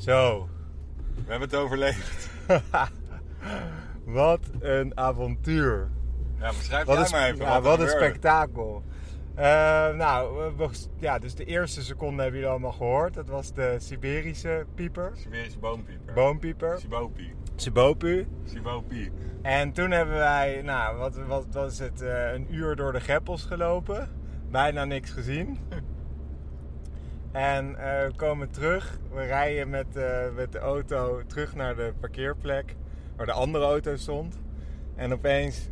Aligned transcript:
Zo, 0.00 0.48
We 1.14 1.30
hebben 1.30 1.48
het 1.48 1.58
overleefd. 1.58 2.30
wat 4.04 4.40
een 4.60 4.96
avontuur. 4.96 5.88
Ja, 6.38 6.48
beschrijf 6.48 6.84
Wat 6.86 6.96
jij 6.96 7.04
een, 7.04 7.10
maar 7.12 7.24
even. 7.30 7.44
ja, 7.44 7.52
wat, 7.60 7.62
wat 7.62 7.80
een 7.80 7.88
spektakel. 7.88 8.82
Eh, 9.34 9.44
nou, 9.94 10.36
we- 10.56 10.68
ja, 10.98 11.18
dus 11.18 11.34
de 11.34 11.44
eerste 11.44 11.82
seconde 11.82 12.22
hebben 12.22 12.40
jullie 12.40 12.54
allemaal 12.54 12.72
gehoord. 12.72 13.14
Dat 13.14 13.28
was 13.28 13.52
de 13.52 13.76
Siberische 13.78 14.66
pieper, 14.74 15.12
Siberische 15.14 15.58
boompieper. 15.58 16.14
boompieper, 16.14 16.78
Sibopie. 17.56 18.26
Sibopu. 18.44 19.12
En 19.42 19.72
toen 19.72 19.90
hebben 19.90 20.16
wij, 20.16 20.62
nou, 20.62 20.96
wat, 20.96 21.16
wat 21.16 21.46
was 21.52 21.78
het, 21.78 22.02
eh, 22.02 22.32
een 22.32 22.54
uur 22.54 22.76
door 22.76 22.92
de 22.92 23.00
greppels 23.00 23.42
gelopen. 23.44 24.08
Bijna 24.50 24.84
niks 24.84 25.10
gezien. 25.10 25.58
En 27.32 27.76
eh, 27.78 28.06
we 28.06 28.12
komen 28.16 28.50
terug. 28.50 28.98
We 29.12 29.24
rijden 29.24 29.70
met, 29.70 29.96
eh, 29.96 30.04
met 30.34 30.52
de 30.52 30.58
auto 30.58 31.22
terug 31.26 31.54
naar 31.54 31.76
de 31.76 31.92
parkeerplek 32.00 32.74
waar 33.16 33.26
de 33.26 33.32
andere 33.32 33.64
auto 33.64 33.96
stond. 33.96 34.38
En 34.96 35.12
opeens 35.12 35.68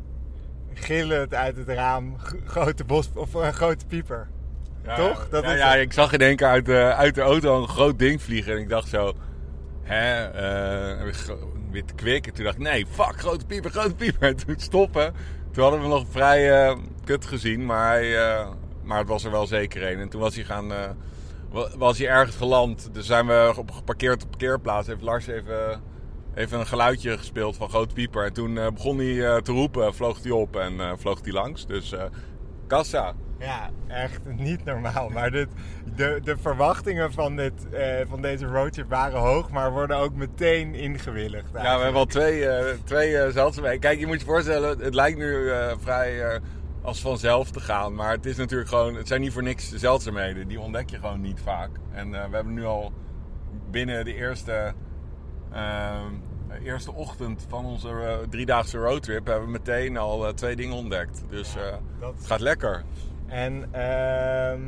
gillen 0.75 1.21
het 1.21 1.35
uit 1.35 1.57
het 1.57 1.69
raam 1.69 2.17
grote 2.45 2.85
bos 2.85 3.11
of 3.15 3.35
een 3.35 3.53
grote 3.55 3.87
pieper. 3.87 4.29
Ja, 4.85 4.97
Toch? 4.97 5.29
Dat 5.29 5.45
ja, 5.45 5.53
is 5.53 5.59
ja, 5.59 5.71
het. 5.71 5.81
ik 5.81 5.93
zag 5.93 6.13
in 6.13 6.21
één 6.21 6.37
keer 6.37 6.47
uit 6.47 6.67
de, 6.67 6.95
uit 6.95 7.15
de 7.15 7.21
auto 7.21 7.61
een 7.63 7.69
groot 7.69 7.99
ding 7.99 8.23
vliegen. 8.23 8.53
En 8.53 8.59
ik 8.59 8.69
dacht 8.69 8.89
zo... 8.89 9.15
Hè? 9.83 10.25
eh, 10.25 11.13
gro- 11.13 11.53
wit 11.71 11.95
kwik. 11.95 12.27
En 12.27 12.33
toen 12.35 12.45
dacht 12.45 12.57
ik, 12.57 12.63
nee, 12.63 12.87
fuck, 12.91 13.19
grote 13.19 13.47
pieper, 13.47 13.71
grote 13.71 13.95
pieper. 13.95 14.29
En 14.29 14.37
toen 14.37 14.55
stoppen. 14.59 15.15
Toen 15.53 15.63
hadden 15.63 15.83
we 15.83 15.89
nog 15.89 16.07
vrij 16.11 16.65
eh, 16.67 16.77
kut 17.05 17.25
gezien. 17.27 17.67
Maar, 17.67 17.89
hij, 17.89 18.19
eh, 18.19 18.49
maar 18.83 18.99
het 18.99 19.09
was 19.09 19.25
er 19.25 19.31
wel 19.31 19.47
zeker 19.47 19.91
een. 19.93 19.99
En 19.99 20.09
toen 20.09 20.21
was 20.21 20.35
hij 20.35 20.45
gaan... 20.45 20.73
wa- 21.51 21.69
was 21.77 21.99
hij 21.99 22.09
ergens 22.09 22.37
geland. 22.37 22.89
Dus 22.95 23.07
zijn 23.07 23.27
we 23.27 23.53
op 23.57 23.71
geparkeerd 23.71 24.23
op 24.23 24.31
parkeerplaats. 24.31 24.87
Heeft 24.87 25.03
Lars 25.03 25.27
even, 25.27 25.83
even 26.35 26.59
een 26.59 26.67
geluidje 26.67 27.19
gespeeld 27.19 27.57
van 27.57 27.69
grote 27.69 27.95
pieper. 27.95 28.25
En 28.25 28.33
toen 28.33 28.59
eh, 28.59 28.67
begon 28.75 28.99
hij 28.99 29.27
eh, 29.27 29.37
te 29.37 29.53
roepen. 29.53 29.95
Vloog 29.95 30.23
hij 30.23 30.31
op 30.33 30.57
en 30.57 30.81
eh, 30.81 30.93
vloog 30.97 31.19
hij 31.23 31.33
langs. 31.33 31.67
Dus 31.67 31.95
kassa. 32.67 33.13
Ja, 33.39 33.71
echt 33.89 34.21
niet 34.25 34.65
normaal. 34.65 35.09
Maar 35.09 35.31
dit, 35.31 35.49
de, 35.97 36.21
de 36.25 36.37
verwachtingen 36.37 37.13
van, 37.13 37.37
dit, 37.37 37.53
van 38.09 38.23
deze 38.23 38.47
roadtrip 38.47 38.89
waren 38.89 39.21
hoog, 39.21 39.51
maar 39.51 39.71
worden 39.73 39.97
ook 39.97 40.15
meteen 40.15 40.75
ingewilligd. 40.75 41.51
Ja, 41.55 41.77
we 41.77 41.83
hebben 41.83 42.01
al 42.01 42.07
twee, 42.07 42.47
eh 42.49 42.75
twee 42.85 43.17
eh, 43.19 43.33
zeldzaamheden. 43.33 43.81
Kijk, 43.81 43.99
je 43.99 44.07
moet 44.07 44.21
je 44.21 44.27
voorstellen, 44.27 44.79
het 44.79 44.95
lijkt 44.95 45.19
nu 45.19 45.51
vrij 45.81 46.41
als 46.89 47.01
vanzelf 47.01 47.51
te 47.51 47.61
gaan. 47.61 47.95
Maar 47.95 48.11
het 48.13 48.27
is 48.27 48.37
natuurlijk 48.37 48.69
gewoon, 48.69 48.95
het 48.95 49.09
zijn 49.09 49.21
niet 49.21 49.33
voor 49.33 49.43
niks 49.43 49.73
zeldzaamheden. 49.75 50.49
Die 50.49 50.61
ontdek 50.61 50.91
je 50.91 50.97
gewoon 50.99 51.21
niet 51.21 51.41
vaak. 51.41 51.71
En 51.93 52.15
eh, 52.15 52.29
we 52.29 52.35
hebben 52.35 52.55
nu 52.55 52.65
al 52.65 52.93
binnen 53.71 54.05
de 54.05 54.15
eerste, 54.15 54.73
eh, 55.53 55.95
eerste 56.65 56.93
ochtend 56.93 57.47
van 57.49 57.65
onze 57.65 57.89
eh, 57.89 58.17
driedaagse 58.31 58.79
roadtrip... 58.79 59.27
hebben 59.27 59.45
we 59.45 59.51
meteen 59.53 59.97
al 59.97 60.35
twee 60.35 60.57
dingen 60.57 60.77
ontdekt. 60.77 61.25
Dus 61.31 61.55
dat- 62.01 62.15
het 62.17 62.27
gaat 62.27 62.41
lekker. 62.41 62.85
En 63.27 63.69
ehm, 63.73 64.61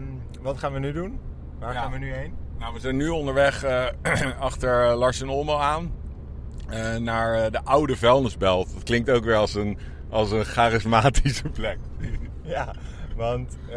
wat 0.43 0.59
gaan 0.59 0.73
we 0.73 0.79
nu 0.79 0.93
doen? 0.93 1.21
Waar 1.59 1.73
Ja. 1.73 1.81
gaan 1.81 1.93
we 1.93 1.99
nu 1.99 2.13
heen? 2.13 2.35
Nou, 2.59 2.75
we 2.75 2.81
zijn 2.81 2.97
nu 2.97 3.09
onderweg 3.09 3.65
achter 4.39 4.95
Lars 4.95 5.21
en 5.21 5.29
Olmo 5.29 5.57
aan. 5.59 5.93
naar 6.99 7.51
de 7.51 7.61
oude 7.65 7.97
vuilnisbelt. 7.97 8.75
Dat 8.75 8.83
klinkt 8.83 9.11
ook 9.11 9.25
weer 9.25 9.37
als 9.37 9.55
een, 9.55 9.79
als 10.11 10.31
een 10.31 10.45
charismatische 10.45 11.49
plek. 11.49 11.79
Ja, 12.43 12.75
want 13.17 13.59
eh, 13.71 13.77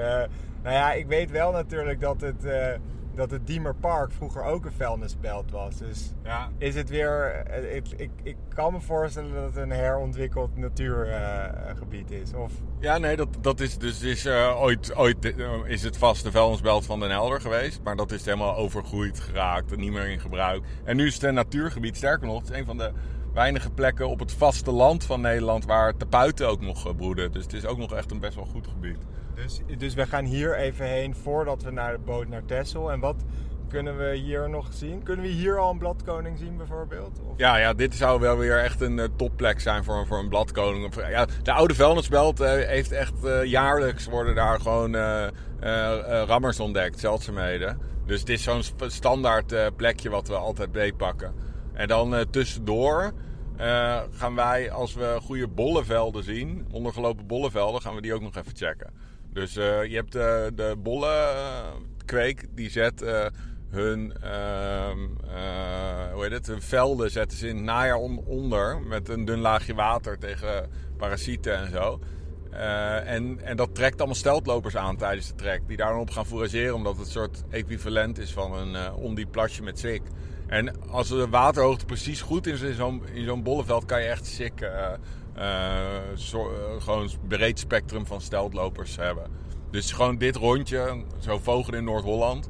nou 0.63 0.75
ja, 0.75 0.93
ik 0.93 1.07
weet 1.07 1.31
wel 1.31 1.51
natuurlijk 1.51 1.99
dat 1.99 2.21
het, 2.21 2.45
eh 2.45 2.67
dat 3.15 3.31
het 3.31 3.47
Diemer 3.47 3.75
Park 3.75 4.11
vroeger 4.11 4.43
ook 4.43 4.65
een 4.65 4.71
vuilnisbelt 4.71 5.51
was. 5.51 5.77
Dus 5.77 6.13
Ja, 6.23 6.49
is 6.57 6.75
het 6.75 6.89
weer. 6.89 7.29
eh, 7.47 7.75
ik, 7.75 7.85
ik, 7.95 8.09
ik 8.23 8.35
kan 8.53 8.73
me 8.73 8.81
voorstellen 8.81 9.33
dat 9.33 9.43
het 9.43 9.55
een 9.55 9.71
herontwikkeld 9.71 10.57
natuurgebied 10.57 12.11
is. 12.11 12.33
Of 12.33 12.51
ja 12.79 12.97
nee, 12.97 13.15
dat, 13.15 13.27
dat 13.41 13.59
is 13.59 13.77
dus 13.77 14.01
is, 14.01 14.27
ooit, 14.55 14.95
ooit 14.95 15.33
is 15.65 15.83
het 15.83 15.97
vast 15.97 16.23
de 16.23 16.31
vuilnisbelt 16.31 16.85
van 16.85 16.99
Den 16.99 17.09
Helder 17.09 17.41
geweest. 17.41 17.79
Maar 17.83 17.95
dat 17.95 18.11
is 18.11 18.25
helemaal 18.25 18.55
overgroeid 18.55 19.19
geraakt 19.19 19.71
en 19.71 19.79
niet 19.79 19.91
meer 19.91 20.07
in 20.09 20.19
gebruik. 20.19 20.63
En 20.83 20.95
nu 20.95 21.07
is 21.07 21.13
het 21.13 21.23
een 21.23 21.33
natuurgebied. 21.33 21.97
Sterker 21.97 22.27
nog, 22.27 22.39
het 22.41 22.49
is 22.49 22.57
een 22.57 22.65
van 22.65 22.77
de 22.77 22.91
weinige 23.33 23.71
plekken 23.71 24.09
op 24.09 24.19
het 24.19 24.31
vasteland 24.31 25.03
van 25.03 25.21
Nederland 25.21 25.65
waar 25.65 25.97
tapuiten 25.97 26.47
ook 26.47 26.61
nog 26.61 26.87
eh, 26.87 26.95
broeden. 26.95 27.31
Dus 27.31 27.43
het 27.43 27.53
is 27.53 27.65
ook 27.65 27.77
nog 27.77 27.93
echt 27.93 28.11
een 28.11 28.19
best 28.19 28.35
wel 28.35 28.45
goed 28.45 28.67
gebied. 28.67 28.97
Dus, 29.35 29.61
dus 29.77 29.93
we 29.93 30.05
gaan 30.05 30.25
hier 30.25 30.57
even 30.57 30.85
heen 30.85 31.15
voordat 31.15 31.63
we 31.63 31.71
naar 31.71 31.91
de 31.91 31.99
boot 31.99 32.27
naar 32.27 32.45
Texel. 32.45 32.91
En 32.91 32.99
wat 32.99 33.23
kunnen 33.69 33.97
we 33.97 34.15
hier 34.15 34.49
nog 34.49 34.67
zien? 34.73 35.03
Kunnen 35.03 35.25
we 35.25 35.31
hier 35.31 35.59
al 35.59 35.71
een 35.71 35.77
bladkoning 35.77 36.37
zien 36.37 36.57
bijvoorbeeld? 36.57 37.19
Of... 37.19 37.37
Ja, 37.37 37.57
ja, 37.57 37.73
dit 37.73 37.95
zou 37.95 38.19
wel 38.19 38.37
weer 38.37 38.59
echt 38.59 38.81
een 38.81 38.99
eh, 38.99 39.07
topplek 39.15 39.59
zijn 39.59 39.83
voor, 39.83 40.07
voor 40.07 40.19
een 40.19 40.29
bladkoning. 40.29 40.93
Ja, 41.09 41.27
de 41.43 41.51
oude 41.51 41.75
vuilnisbelt 41.75 42.39
eh, 42.39 42.51
heeft 42.51 42.91
echt 42.91 43.13
jaarlijks 43.43 44.05
worden 44.05 44.35
daar 44.35 44.59
gewoon 44.59 44.95
rammers 46.25 46.59
ontdekt, 46.59 46.99
zeldzaamheden. 46.99 47.79
Dus 48.05 48.19
het 48.19 48.29
is 48.29 48.43
zo'n 48.43 48.63
standaard 48.87 49.75
plekje 49.75 50.09
wat 50.09 50.27
we 50.27 50.35
altijd 50.35 50.71
beetpakken. 50.71 51.33
En 51.73 51.87
dan 51.87 52.25
tussendoor 52.31 53.13
eh, 53.57 54.01
gaan 54.11 54.35
wij, 54.35 54.71
als 54.71 54.93
we 54.93 55.17
goede 55.21 55.47
bollenvelden 55.47 56.23
zien, 56.23 56.67
ondergelopen 56.71 57.27
bollenvelden, 57.27 57.81
gaan 57.81 57.95
we 57.95 58.01
die 58.01 58.13
ook 58.13 58.21
nog 58.21 58.35
even 58.35 58.55
checken. 58.55 58.93
Dus 59.33 59.55
eh, 59.55 59.85
je 59.85 59.95
hebt 59.95 60.15
eh, 60.15 60.45
de 60.55 60.75
bollenkweek, 60.77 62.45
die 62.55 62.69
zet 62.69 63.03
hun, 63.69 64.13
ehm, 64.21 64.99
eh, 65.27 66.13
hoe 66.13 66.21
heet 66.23 66.31
het, 66.31 66.47
hun 66.47 66.61
velden 66.61 67.11
zetten 67.11 67.37
ze 67.37 67.47
in 67.47 67.55
het 67.55 67.65
najaar 67.65 67.97
on- 67.97 68.23
onder 68.25 68.81
met 68.81 69.09
een 69.09 69.25
dun 69.25 69.39
laagje 69.39 69.73
water 69.73 70.17
tegen 70.19 70.69
parasieten 70.97 71.57
en 71.57 71.71
zo. 71.71 71.99
En, 73.05 73.39
en 73.43 73.57
dat 73.57 73.75
trekt 73.75 73.97
allemaal 73.97 74.15
steltlopers 74.15 74.75
aan 74.75 74.97
tijdens 74.97 75.27
de 75.27 75.35
trek. 75.35 75.61
Die 75.67 75.77
daar 75.77 75.91
dan 75.91 75.99
op 75.99 76.09
gaan 76.09 76.25
fourageren. 76.25 76.75
Omdat 76.75 76.97
het 76.97 77.05
een 77.05 77.11
soort 77.11 77.43
equivalent 77.49 78.17
is 78.17 78.31
van 78.33 78.53
een 78.53 78.93
ondiep 78.93 79.31
plasje 79.31 79.63
met 79.63 79.79
sik. 79.79 80.01
En 80.47 80.89
als 80.89 81.07
de 81.07 81.29
waterhoogte 81.29 81.85
precies 81.85 82.21
goed 82.21 82.47
is 82.47 82.61
in 82.61 82.73
zo'n, 82.73 83.07
in 83.07 83.25
zo'n 83.25 83.43
bolleveld... 83.43 83.85
kan 83.85 84.01
je 84.01 84.07
echt 84.07 84.39
eh, 84.39 85.97
zo- 86.15 86.51
eh, 86.53 86.81
gewoon 86.81 87.09
breed 87.27 87.59
spectrum 87.59 88.05
van 88.05 88.21
steltlopers 88.21 88.95
hebben. 88.95 89.31
Dus 89.71 89.91
gewoon 89.91 90.17
dit 90.17 90.35
rondje, 90.35 91.03
zo 91.19 91.37
vogelen 91.37 91.79
in 91.79 91.85
Noord-Holland... 91.85 92.49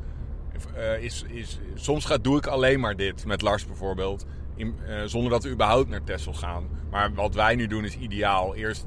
is, 0.99 1.25
is, 1.27 1.59
soms 1.75 2.05
gaat, 2.05 2.23
doe 2.23 2.37
ik 2.37 2.47
alleen 2.47 2.79
maar 2.79 2.95
dit, 2.95 3.25
met 3.25 3.41
Lars 3.41 3.65
bijvoorbeeld. 3.65 4.25
In, 4.55 4.75
zonder 5.05 5.31
dat 5.31 5.43
we 5.43 5.49
überhaupt 5.49 5.89
naar 5.89 6.03
Texel 6.03 6.33
gaan. 6.33 6.67
Maar 6.91 7.13
wat 7.13 7.35
wij 7.35 7.55
nu 7.55 7.67
doen 7.67 7.83
is 7.83 7.95
ideaal. 7.95 8.55
Eerst 8.55 8.85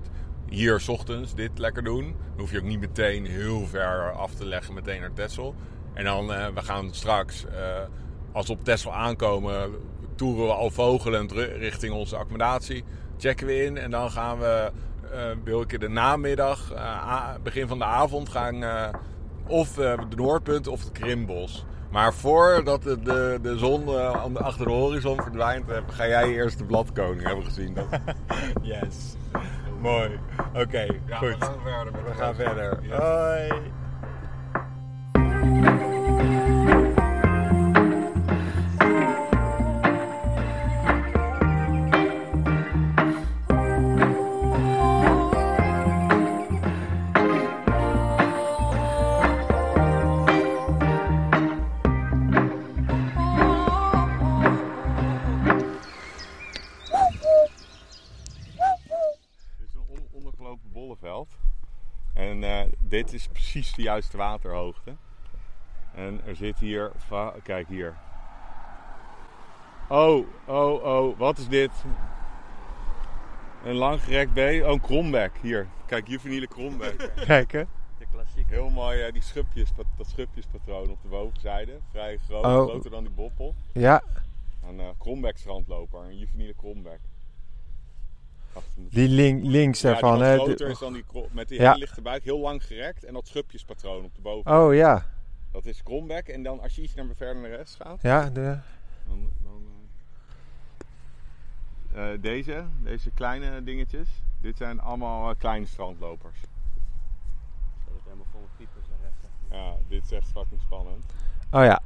hier 0.48 0.80
's 0.80 0.88
ochtends 0.88 1.34
dit 1.34 1.58
lekker 1.58 1.84
doen. 1.84 2.02
Dan 2.04 2.38
hoef 2.38 2.50
je 2.50 2.58
ook 2.58 2.64
niet 2.64 2.80
meteen 2.80 3.26
heel 3.26 3.66
ver 3.66 4.12
af 4.12 4.34
te 4.34 4.46
leggen 4.46 4.74
meteen 4.74 5.00
naar 5.00 5.12
Texel. 5.12 5.54
En 5.94 6.04
dan, 6.04 6.26
we 6.26 6.62
gaan 6.62 6.94
straks, 6.94 7.44
als 8.36 8.46
we 8.46 8.52
op 8.52 8.64
Texel 8.64 8.94
aankomen, 8.94 9.70
toeren 10.14 10.46
we 10.46 10.52
al 10.52 10.70
vogelend 10.70 11.32
richting 11.32 11.92
onze 11.92 12.16
accommodatie. 12.16 12.84
Checken 13.18 13.46
we 13.46 13.64
in 13.64 13.78
en 13.78 13.90
dan 13.90 14.10
gaan 14.10 14.38
we, 14.38 14.70
eh 15.12 15.20
wil 15.44 15.60
ik 15.60 15.80
de 15.80 15.88
namiddag, 15.88 16.72
eh, 16.72 17.34
begin 17.42 17.68
van 17.68 17.78
de 17.78 17.84
avond, 17.84 18.28
gaan 18.28 18.62
eh, 18.62 18.88
of 19.46 19.72
de 19.72 20.16
Noordpunt 20.16 20.66
of 20.66 20.80
het 20.80 20.92
Krimbos. 20.92 21.64
Maar 21.90 22.14
voordat 22.14 22.82
de, 22.82 23.00
de, 23.00 23.38
de 23.42 23.58
zon 23.58 23.88
achter 24.42 24.66
de 24.66 24.72
horizon 24.72 25.22
verdwijnt, 25.22 25.64
ga 25.90 26.06
jij 26.06 26.28
eerst 26.28 26.58
de 26.58 26.64
bladkoning 26.64 27.22
hebben 27.22 27.44
gezien. 27.44 27.74
Dat, 27.74 27.86
Yes. 28.62 29.16
Mooi. 29.80 30.18
Oké, 30.54 30.86
goed. 31.10 31.36
verder. 31.62 31.92
We 32.04 32.14
gaan 32.14 32.34
verder. 32.34 32.78
Hoi. 32.90 33.62
De 63.76 63.82
juiste 63.82 64.16
waterhoogte. 64.16 64.94
En 65.94 66.20
er 66.26 66.36
zit 66.36 66.58
hier, 66.58 66.92
kijk 67.42 67.68
hier. 67.68 67.94
Oh, 69.88 70.26
oh, 70.44 70.84
oh, 70.84 71.18
wat 71.18 71.38
is 71.38 71.48
dit? 71.48 71.70
Een 73.64 73.74
langgerekt 73.74 74.32
beest. 74.32 74.64
Oh, 74.64 74.70
een 74.70 74.80
krombek. 74.80 75.32
Hier, 75.40 75.66
kijk, 75.86 76.08
juveniele 76.08 76.46
krombek. 76.46 77.12
Kijk 77.26 77.52
hè. 77.52 77.64
De 77.98 78.06
klassieke. 78.12 78.52
Heel 78.52 78.70
mooi, 78.70 79.02
eh, 79.02 79.12
die 79.12 79.22
schubjes, 79.22 79.72
dat 79.96 80.06
schubjespatroon 80.06 80.90
op 80.90 81.02
de 81.02 81.08
bovenzijde. 81.08 81.78
Vrij 81.90 82.18
groot, 82.28 82.44
Oh. 82.44 82.68
groter 82.68 82.90
dan 82.90 83.04
die 83.04 83.12
boppel. 83.12 83.54
Ja. 83.72 84.02
krombeck 84.98 85.36
strandloper. 85.36 86.00
Een 86.00 86.18
juveniele 86.18 86.54
krombeck. 86.54 87.00
Die 88.74 89.08
link, 89.08 89.44
links 89.44 89.80
Ja, 89.80 89.92
die 89.92 90.00
daarvan, 90.00 90.18
wat 90.18 90.28
hè? 90.28 90.34
groter 90.36 90.68
is 90.68 90.78
dan 90.78 90.92
die 90.92 91.04
met 91.30 91.48
die 91.48 91.60
Ja. 91.60 91.66
hele 91.66 91.78
lichte 91.78 92.02
buik. 92.02 92.24
Heel 92.24 92.38
lang 92.38 92.64
gerekt. 92.64 93.04
En 93.04 93.14
dat 93.14 93.26
schubjespatroon 93.26 94.04
op 94.04 94.14
de 94.14 94.20
boven. 94.20 94.52
Oh 94.58 94.74
ja. 94.74 95.06
Dat 95.52 95.66
is 95.66 95.82
krombeck. 95.82 96.28
En 96.28 96.42
dan 96.42 96.60
als 96.60 96.74
je 96.74 96.82
iets 96.82 96.94
naar 96.94 97.06
verder 97.16 97.42
naar 97.42 97.50
rechts 97.50 97.74
gaat. 97.74 98.02
Ja, 98.02 98.30
de... 98.30 98.58
Dan, 99.06 99.30
dan, 99.42 99.62
eh, 101.94 102.12
eh, 102.12 102.22
deze, 102.22 102.64
deze 102.82 103.10
kleine 103.10 103.64
dingetjes. 103.64 104.08
Dit 104.40 104.56
zijn 104.56 104.80
allemaal 104.80 105.30
eh, 105.30 105.38
kleine 105.38 105.66
strandlopers. 105.66 106.40
Dat 106.40 107.94
het 107.94 108.02
helemaal 108.04 108.26
vol 108.30 108.48
piepers 108.56 108.86
en 108.86 108.96
rechts. 109.02 109.18
Ja, 109.50 109.74
dit 109.88 110.04
is 110.04 110.12
echt 110.12 110.28
fucking 110.28 110.60
spannend. 110.60 111.04
Oh 111.50 111.64
ja. 111.64 111.80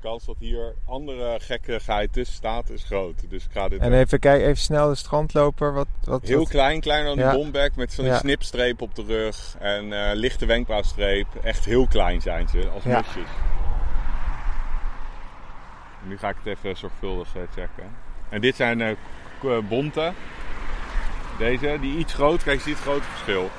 De 0.00 0.08
kans 0.08 0.24
dat 0.24 0.36
hier 0.38 0.74
andere 0.86 1.38
gekkigheid 1.40 2.12
tussen 2.12 2.36
staat 2.36 2.70
is 2.70 2.82
groot. 2.84 3.30
Dus 3.30 3.44
ik 3.44 3.50
ga 3.52 3.68
dit 3.68 3.80
En 3.80 3.92
even 3.92 4.18
kijken, 4.18 4.46
even 4.46 4.62
snel 4.62 4.88
de 4.88 4.94
strandloper. 4.94 5.72
Wat, 5.72 5.86
wat, 6.04 6.22
heel 6.22 6.38
wat- 6.38 6.48
klein, 6.48 6.80
kleiner 6.80 7.06
dan 7.06 7.16
die 7.16 7.24
Ja. 7.26 7.32
bomback 7.32 7.76
met 7.76 7.92
zo'n 7.92 8.04
Ja. 8.04 8.18
snipstreep 8.18 8.80
op 8.82 8.94
de 8.94 9.02
rug 9.06 9.56
en 9.58 9.92
eh, 9.92 10.14
lichte 10.14 10.46
wenkbrauwstreep. 10.46 11.26
Echt 11.42 11.64
heel 11.64 11.86
klein 11.86 12.20
zijn 12.20 12.48
ze, 12.48 12.68
als 12.74 12.82
Ja. 12.84 13.02
Nu 16.02 16.18
ga 16.18 16.28
ik 16.28 16.36
het 16.44 16.56
even 16.58 16.76
zorgvuldig 16.76 17.28
eh, 17.36 17.42
checken. 17.54 17.90
En 18.28 18.40
dit 18.40 18.56
zijn 18.56 18.80
eh, 18.80 18.90
k- 19.40 19.44
eh, 19.44 19.58
bonte. 19.68 20.12
Deze, 21.38 21.78
die 21.80 21.98
iets 21.98 22.14
groter. 22.14 22.44
Kijk, 22.44 22.56
je 22.58 22.62
ziet 22.64 22.74
het 22.74 22.82
grote 22.84 23.02
verschil. 23.02 23.50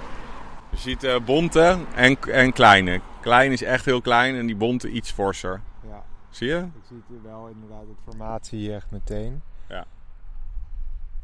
Je 0.70 0.78
ziet 0.78 1.04
eh, 1.04 1.16
bonte 1.26 1.78
en, 1.96 2.18
en 2.32 2.54
kleine. 2.54 3.02
Klein 3.22 3.52
is 3.52 3.64
echt 3.64 3.86
heel 3.86 4.02
klein 4.02 4.36
en 4.36 4.46
die 4.46 4.56
bonte 4.56 4.90
iets 4.90 5.12
forser. 5.12 5.62
Ja, 6.30 6.36
Zie 6.36 6.48
je? 6.48 6.56
ik 6.58 6.84
zie 6.88 7.04
het 7.08 7.22
wel 7.22 7.48
inderdaad, 7.48 7.82
het 7.88 7.98
formatie 8.04 8.60
hier 8.60 8.76
echt 8.76 8.92
meteen. 8.92 9.42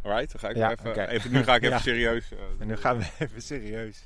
Alright, 0.02 0.32
dan 0.32 0.40
ga 0.40 0.50
ik 0.50 0.56
Ja, 0.56 0.72
even, 0.72 1.08
even. 1.10 1.32
Nu 1.32 1.44
ga 1.44 1.56
ik 1.56 1.62
even 1.66 1.76
Ja. 1.76 1.82
serieus 1.82 2.32
eh, 2.32 2.40
En 2.60 2.68
nu 2.68 2.76
gaan 2.78 2.98
we 2.98 3.12
even 3.20 3.42
serieus. 3.42 4.06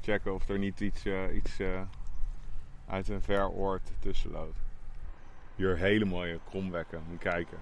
checken 0.00 0.34
of 0.34 0.48
er 0.48 0.58
niet 0.58 0.80
iets, 0.80 1.04
eh, 1.04 1.34
iets 1.34 1.58
eh, 1.58 1.80
uit 2.88 3.08
een 3.08 3.22
ver 3.22 3.48
oord 3.48 3.90
tussen 3.98 4.30
loopt. 4.30 4.58
Hier 5.56 5.76
hele 5.76 6.04
mooie 6.04 6.38
krombekken. 6.48 7.02
Moet 7.08 7.18
kijken. 7.18 7.58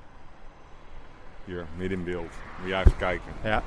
Hier, 1.44 1.66
midden 1.76 1.99
in 1.99 2.05
beeld. 2.05 2.32
Moet 2.61 2.69
jij 2.69 2.81
even 2.81 2.96
kijken. 2.96 3.32
Ja. 3.43 3.62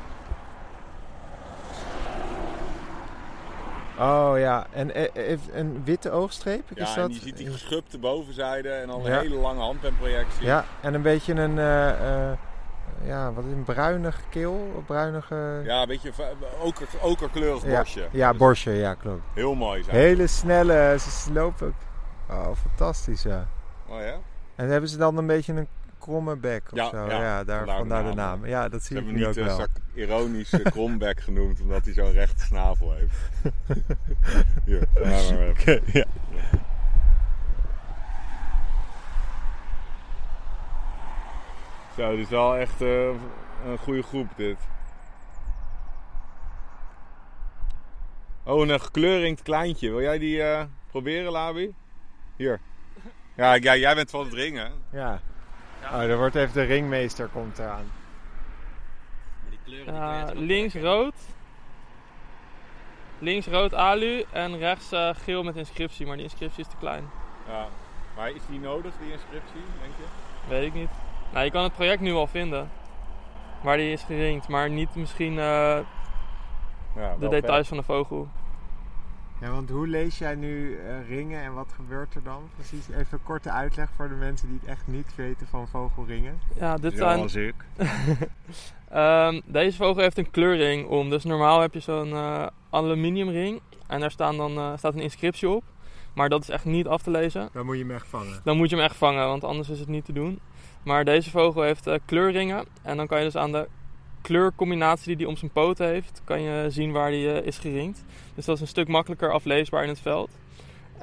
Oh 4.00 4.34
ja, 4.38 4.66
en 4.72 4.94
eh, 4.95 5.10
heeft 5.13 5.50
een 5.54 5.81
witte 5.84 6.12
oogstreep? 6.12 6.63
Ja, 6.75 6.84
is 6.84 6.95
en 6.95 7.01
dat? 7.01 7.13
je 7.16 7.22
ziet 7.22 7.38
die 7.38 7.51
geschubte 7.51 7.98
bovenzijde 8.00 8.69
en 8.69 8.88
dan 8.88 9.06
een 9.06 9.12
Ja. 9.12 9.19
hele 9.19 9.36
lange 9.36 9.62
handpenprojectie. 9.62 10.45
Ja, 10.45 10.66
en 10.81 10.94
een 10.94 11.01
beetje 11.01 11.34
een, 11.34 11.60
eh, 11.60 12.30
eh, 12.31 12.38
ja, 13.04 13.34
wat 13.34 13.44
is 13.45 13.51
een 13.51 13.63
bruinige 13.63 14.22
keel? 14.30 14.84
Bruinige... 14.86 15.62
Ja, 15.63 15.81
een 15.81 15.88
beetje 15.88 16.12
oker, 16.62 16.88
okerkleurig 17.01 17.66
ja, 17.66 17.75
borstje. 17.75 18.07
ja, 18.12 18.30
Dus 18.30 18.38
borstje, 18.38 18.72
ja, 18.72 18.94
klopt. 18.94 19.22
Heel 19.34 19.56
mooi 19.56 19.84
zijn. 19.84 19.95
Hele 19.95 20.28
snelle, 20.28 20.95
ze 21.00 21.34
lopen. 21.34 21.75
Oh, 22.30 22.50
fantastisch, 22.68 23.24
ja. 23.24 23.48
Mooi 23.90 24.04
hè? 24.06 24.13
En 24.56 24.69
hebben 24.69 24.90
ze 24.90 24.98
dan 24.98 25.18
een 25.18 25.28
beetje 25.28 25.54
een 25.54 25.68
kromme 26.03 26.35
bek 26.35 26.63
of 26.71 26.77
Ja, 26.77 26.89
zo? 26.89 27.05
ja, 27.09 27.21
Ja, 27.21 27.44
daar, 27.44 27.57
vandaar 27.57 27.65
de 27.65 27.79
vandaar 27.79 28.03
de 28.03 28.13
naam. 28.13 28.39
naam. 28.39 28.45
Ja, 28.50 28.69
dat 28.69 28.83
zie 28.83 28.97
ik 28.97 29.05
nu 29.05 29.21
ook 29.21 29.27
niet 29.35 29.38
eh, 29.38 29.45
wel. 29.45 29.55
zak 29.57 29.69
ironisch 29.94 30.53
eh, 30.53 30.71
krombek 30.71 31.19
genoemd 31.19 31.61
omdat 31.61 31.85
hij 31.85 31.94
zo'n 31.94 32.11
rechte 32.11 32.44
snavel 32.45 32.94
heeft. 32.94 33.15
Hier, 34.65 34.88
maar 34.94 35.11
even. 35.11 35.50
Oké, 35.50 35.79
ja. 35.91 36.05
Zo, 41.95 42.09
dit 42.09 42.19
is 42.19 42.29
wel 42.29 42.56
echt 42.57 42.81
eh, 42.81 43.07
een 43.65 43.77
goede 43.79 44.03
groep 44.03 44.27
dit. 44.35 44.57
Oh, 48.44 48.67
een 48.67 48.79
gekleurd 48.79 49.41
kleintje. 49.41 49.89
Wil 49.89 50.01
jij 50.01 50.17
die 50.17 50.41
proberen, 50.89 51.31
Labi? 51.31 51.73
Hier. 52.35 52.59
Ja, 53.35 53.53
ja, 53.53 53.75
jij 53.75 53.95
bent 53.95 54.09
van 54.09 54.25
het 54.25 54.33
ringen. 54.33 54.71
ja. 54.91 55.21
Oh, 55.91 56.01
er 56.01 56.18
wordt 56.18 56.35
even 56.35 56.53
de 56.53 56.62
ringmeester 56.63 57.27
komt 57.27 57.59
eraan. 57.59 57.91
Die 59.50 59.59
kleuren 59.65 59.94
die 59.94 60.01
Ja, 60.01 60.21
ook 60.30 60.33
links 60.33 60.74
rood. 60.75 61.13
Links 63.19 63.47
rood 63.47 63.74
alu 63.74 64.25
en 64.31 64.57
rechts 64.57 64.91
eh, 64.91 65.09
geel 65.24 65.44
met 65.44 65.56
inscriptie, 65.56 66.06
maar 66.06 66.15
die 66.15 66.25
inscriptie 66.25 66.63
is 66.63 66.69
te 66.69 66.75
klein. 66.80 67.09
Ja. 67.47 67.68
Maar 68.15 68.30
is 68.30 68.41
die 68.50 68.59
nodig, 68.59 68.94
die 69.01 69.12
inscriptie, 69.12 69.62
denk 69.81 69.94
je? 69.97 70.03
Weet 70.50 70.63
ik 70.65 70.74
niet. 70.74 70.89
Nou, 71.31 71.45
je 71.45 71.51
kan 71.51 71.63
het 71.63 71.74
project 71.74 72.01
nu 72.01 72.13
al 72.13 72.27
vinden. 72.27 72.69
Waar 73.62 73.77
die 73.77 73.91
is 73.91 74.03
geringd, 74.03 74.47
maar 74.47 74.69
niet 74.69 74.95
misschien 74.95 75.39
eh, 75.39 75.77
Ja, 76.95 77.15
de 77.19 77.27
details 77.30 77.68
van 77.68 77.77
de 77.77 77.83
vogel. 77.83 78.27
Ja, 79.44 79.51
want 79.51 79.69
hoe 79.69 79.88
lees 79.88 80.18
jij 80.18 80.36
nu 80.36 80.78
eh, 80.78 81.07
ringen 81.10 81.44
en 81.44 81.54
wat 81.54 81.74
gebeurt 81.75 82.16
er 82.16 82.24
dan 82.24 82.50
precies? 82.56 82.88
Even 82.90 83.07
een 83.12 83.24
korte 83.24 83.51
uitleg 83.51 83.90
voor 83.95 84.10
de 84.10 84.16
mensen 84.16 84.48
die 84.48 84.60
het 84.62 84.69
echt 84.69 84.88
niet 84.88 85.16
weten 85.16 85.48
van 85.48 85.68
vogelringen. 85.68 86.40
Ja, 86.60 86.78
dit 86.78 86.98
zijn 86.98 87.18
Zoals 87.18 87.36
ik. 87.36 87.56
Ehm, 88.90 89.42
deze 89.45 89.78
vogel 89.78 90.01
heeft 90.01 90.18
een 90.18 90.31
kleurring 90.31 90.88
om. 90.88 91.10
Dus 91.10 91.24
normaal 91.24 91.60
heb 91.60 91.74
je 91.74 91.80
zo'n 91.80 92.12
eh, 92.12 92.48
aluminiumring. 92.69 93.62
En 93.88 94.00
daar 94.00 94.12
staan 94.12 94.38
dan, 94.38 94.57
eh, 94.57 94.78
staat 94.78 94.94
een 94.94 95.01
inscriptie 95.01 95.50
op. 95.50 95.63
Maar 96.13 96.30
dat 96.30 96.42
is 96.42 96.50
echt 96.50 96.66
niet 96.66 96.88
af 96.88 97.01
te 97.01 97.12
lezen. 97.12 97.50
Dan 97.54 97.66
moet 97.66 97.78
je 97.78 97.84
hem 97.84 97.92
echt 97.92 98.07
vangen. 98.07 98.42
Dan 98.44 98.57
moet 98.57 98.69
je 98.69 98.75
hem 98.75 98.86
echt 98.86 98.95
vangen, 98.95 99.28
want 99.28 99.44
anders 99.44 99.69
is 99.69 99.80
het 99.80 99.88
niet 99.88 100.06
te 100.06 100.13
doen. 100.13 100.40
Maar 100.84 101.06
deze 101.06 101.30
vogel 101.30 101.62
heeft 101.62 101.88
eh, 101.88 102.00
kleurringen. 102.06 102.66
En 102.81 102.98
dan 102.98 103.07
kan 103.07 103.18
je 103.18 103.25
dus 103.25 103.38
aan 103.38 103.51
de 103.51 103.68
kleurcombinatie 104.23 105.07
die 105.07 105.15
hij 105.15 105.25
om 105.25 105.37
zijn 105.37 105.51
poten 105.51 105.87
heeft, 105.87 106.21
kan 106.23 106.41
je 106.41 106.65
zien 106.69 106.91
waar 106.91 107.11
die 107.11 107.31
eh, 107.31 107.45
is 107.45 107.57
geringd. 107.57 108.03
Dus 108.35 108.45
dat 108.45 108.55
is 108.55 108.61
een 108.61 108.67
stuk 108.67 108.87
makkelijker 108.87 109.31
afleesbaar 109.31 109.83
in 109.83 109.89
het 109.89 109.99
veld. 109.99 110.29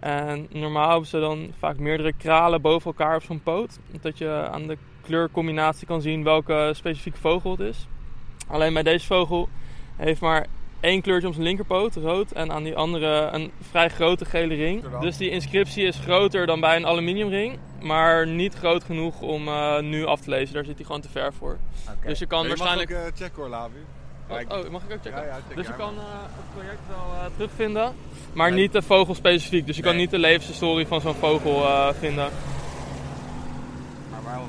En 0.00 0.46
normaal 0.50 0.90
hebben 0.90 1.08
ze 1.08 1.20
dan 1.20 1.52
vaak 1.58 1.78
meerdere 1.78 2.12
kralen 2.19 2.61
boven 2.61 2.87
elkaar 2.87 3.17
op 3.17 3.22
zo'n 3.22 3.43
poot. 3.43 3.78
Dat 4.00 4.19
je 4.19 4.49
aan 4.50 4.67
de 4.67 4.78
kleurcombinatie 5.02 5.87
kan 5.87 6.00
zien 6.00 6.25
welke 6.25 6.72
specifieke 6.75 7.19
vogel 7.19 7.50
het 7.50 7.61
is. 7.61 7.87
Alleen 8.46 8.72
bij 8.72 8.82
deze 8.82 9.06
vogel 9.06 9.49
heeft 9.96 10.20
maar 10.20 10.46
één 10.81 11.00
kleurtje 11.03 11.27
op 11.29 11.35
zijn 11.35 11.47
linkerpoot, 11.47 11.94
rood, 11.97 12.32
en 12.32 12.53
aan 12.53 12.62
die 12.62 12.77
andere 12.77 13.29
een 13.32 13.50
vrij 13.71 13.88
grote 13.88 14.25
gele 14.25 14.55
ring. 14.55 14.99
Dus 15.00 15.17
die 15.17 15.31
inscriptie 15.31 15.85
is 15.85 15.99
groter 15.99 16.47
dan 16.47 16.61
bij 16.61 16.77
een 16.77 16.87
aluminiumring, 16.87 17.59
maar 17.81 18.27
niet 18.27 18.55
groot 18.55 18.85
genoeg 18.85 19.21
om 19.21 19.49
eh, 19.49 19.81
nu 19.81 20.05
af 20.05 20.21
te 20.21 20.31
lezen. 20.31 20.55
Daar 20.55 20.65
zit 20.65 20.77
hij 20.77 20.84
gewoon 20.84 21.01
te 21.01 21.08
ver 21.08 21.32
voor. 21.32 21.58
Dus 22.05 22.19
je 22.19 22.27
kan 22.27 22.43
Je 22.43 22.49
waarschijnlijk... 22.49 22.91
mag 22.91 22.99
ook 22.99 23.06
eh, 23.06 23.17
checken 23.17 23.43
hoor. 23.43 23.70
Kijk. 24.29 24.53
Oh, 24.53 24.70
mag 24.70 24.82
ik 24.82 24.93
ook 24.93 25.03
checken? 25.03 25.20
Ja, 25.20 25.27
ja, 25.27 25.39
check 25.49 25.56
dus 25.56 25.67
je 25.67 25.72
kan 25.72 25.94
eh, 25.94 26.05
het 26.22 26.55
project 26.55 26.81
wel 26.89 27.15
eh, 27.15 27.25
terugvinden, 27.37 27.94
maar 28.32 28.51
Nee. 28.51 28.60
niet 28.60 28.72
de 28.72 28.82
vogel 28.82 29.15
specifiek. 29.15 29.67
Dus 29.67 29.77
je 29.77 29.82
kan 29.82 29.96
niet 29.96 30.10
de 30.10 30.19
levenshistorie 30.19 30.87
van 30.87 31.01
zo'n 31.01 31.15
vogel 31.15 31.65
eh, 31.67 31.89
vinden. 31.99 32.29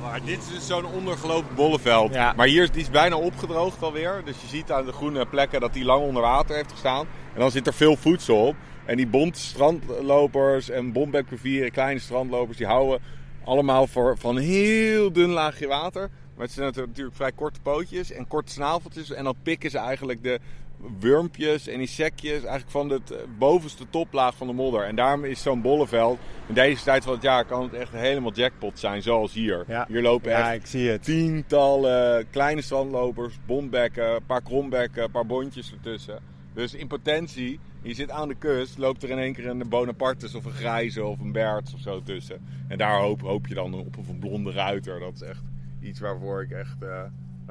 Waar, 0.02 0.24
dit 0.24 0.38
is 0.38 0.48
dus 0.48 0.66
zo'n 0.66 0.84
ondergelopen 0.84 1.54
bolleveld. 1.54 2.14
Ja. 2.14 2.32
Maar 2.36 2.46
hier 2.46 2.62
is, 2.62 2.70
die 2.70 2.80
is 2.80 2.90
bijna 2.90 3.16
opgedroogd 3.16 3.82
alweer. 3.82 4.22
Dus 4.24 4.40
je 4.40 4.46
ziet 4.46 4.72
aan 4.72 4.86
de 4.86 4.92
groene 4.92 5.26
plekken 5.26 5.60
dat 5.60 5.72
die 5.72 5.84
lang 5.84 6.04
onder 6.04 6.22
water 6.22 6.56
heeft 6.56 6.70
gestaan. 6.70 7.06
En 7.34 7.40
dan 7.40 7.50
zit 7.50 7.66
er 7.66 7.74
veel 7.74 7.96
voedsel 7.96 8.46
op. 8.46 8.56
En 8.84 8.96
die 8.96 9.06
bonte 9.06 9.40
strandlopers 9.40 10.70
en 10.70 10.92
bombekrivieren, 10.92 11.70
kleine 11.70 12.00
strandlopers, 12.00 12.56
die 12.56 12.66
houden 12.66 13.00
allemaal 13.44 13.86
voor, 13.86 14.18
van 14.18 14.36
een 14.36 14.42
heel 14.42 15.12
dun 15.12 15.30
laagje 15.30 15.66
water. 15.66 16.10
Maar 16.34 16.44
het 16.46 16.54
zijn 16.54 16.72
natuurlijk 16.76 17.16
vrij 17.16 17.32
korte 17.32 17.60
pootjes 17.60 18.10
en 18.10 18.28
korte 18.28 18.52
snaveltjes. 18.52 19.12
En 19.12 19.24
dan 19.24 19.34
pikken 19.42 19.70
ze 19.70 19.78
eigenlijk 19.78 20.22
de 20.22 20.40
wurmpjes 20.98 21.68
en 21.68 21.80
insectjes 21.80 22.32
eigenlijk 22.32 22.70
van 22.70 22.88
de 22.88 23.00
bovenste 23.38 23.90
toplaag 23.90 24.36
van 24.36 24.46
de 24.46 24.52
modder. 24.52 24.84
En 24.84 24.96
daarom 24.96 25.24
is 25.24 25.42
zo'n 25.42 25.62
bolleveld 25.62 26.18
in 26.48 26.54
deze 26.54 26.84
tijd 26.84 27.04
van 27.04 27.12
het 27.12 27.22
jaar 27.22 27.44
kan 27.44 27.62
het 27.62 27.74
echt 27.74 27.92
helemaal 27.92 28.32
jackpot 28.32 28.78
zijn, 28.78 29.02
zoals 29.02 29.32
hier. 29.32 29.64
Ja. 29.68 29.86
Hier 29.88 30.02
lopen 30.02 30.30
Ja, 30.30 30.52
echt 30.52 30.62
ik 30.62 30.66
zie 30.66 30.88
het. 30.88 31.02
tientallen 31.02 32.30
kleine 32.30 32.62
strandlopers, 32.62 33.38
bombekken, 33.46 34.14
een 34.14 34.26
paar 34.26 34.42
krombekken, 34.42 35.02
een 35.02 35.10
paar 35.10 35.26
bontjes 35.26 35.72
ertussen. 35.72 36.20
Dus 36.54 36.74
in 36.74 36.86
potentie, 36.86 37.60
je 37.82 37.94
zit 37.94 38.10
aan 38.10 38.28
de 38.28 38.34
kust, 38.34 38.78
loopt 38.78 39.02
er 39.02 39.10
in 39.10 39.18
één 39.18 39.32
keer 39.32 39.46
een 39.46 39.68
Bonapartes 39.68 40.34
of 40.34 40.44
een 40.44 40.52
grijze 40.52 41.04
of 41.04 41.20
een 41.20 41.32
Berts 41.32 41.74
of 41.74 41.80
zo 41.80 42.02
tussen. 42.02 42.40
En 42.68 42.78
daar 42.78 42.98
hoop, 42.98 43.20
hoop 43.20 43.46
je 43.46 43.54
dan 43.54 43.74
op 43.74 43.96
een 44.08 44.18
blonde 44.18 44.50
ruiter. 44.52 45.00
Dat 45.00 45.14
is 45.14 45.22
echt 45.22 45.42
iets 45.80 46.00
waarvoor 46.00 46.42
ik 46.42 46.50
echt, 46.50 46.82
eh, 46.82 47.02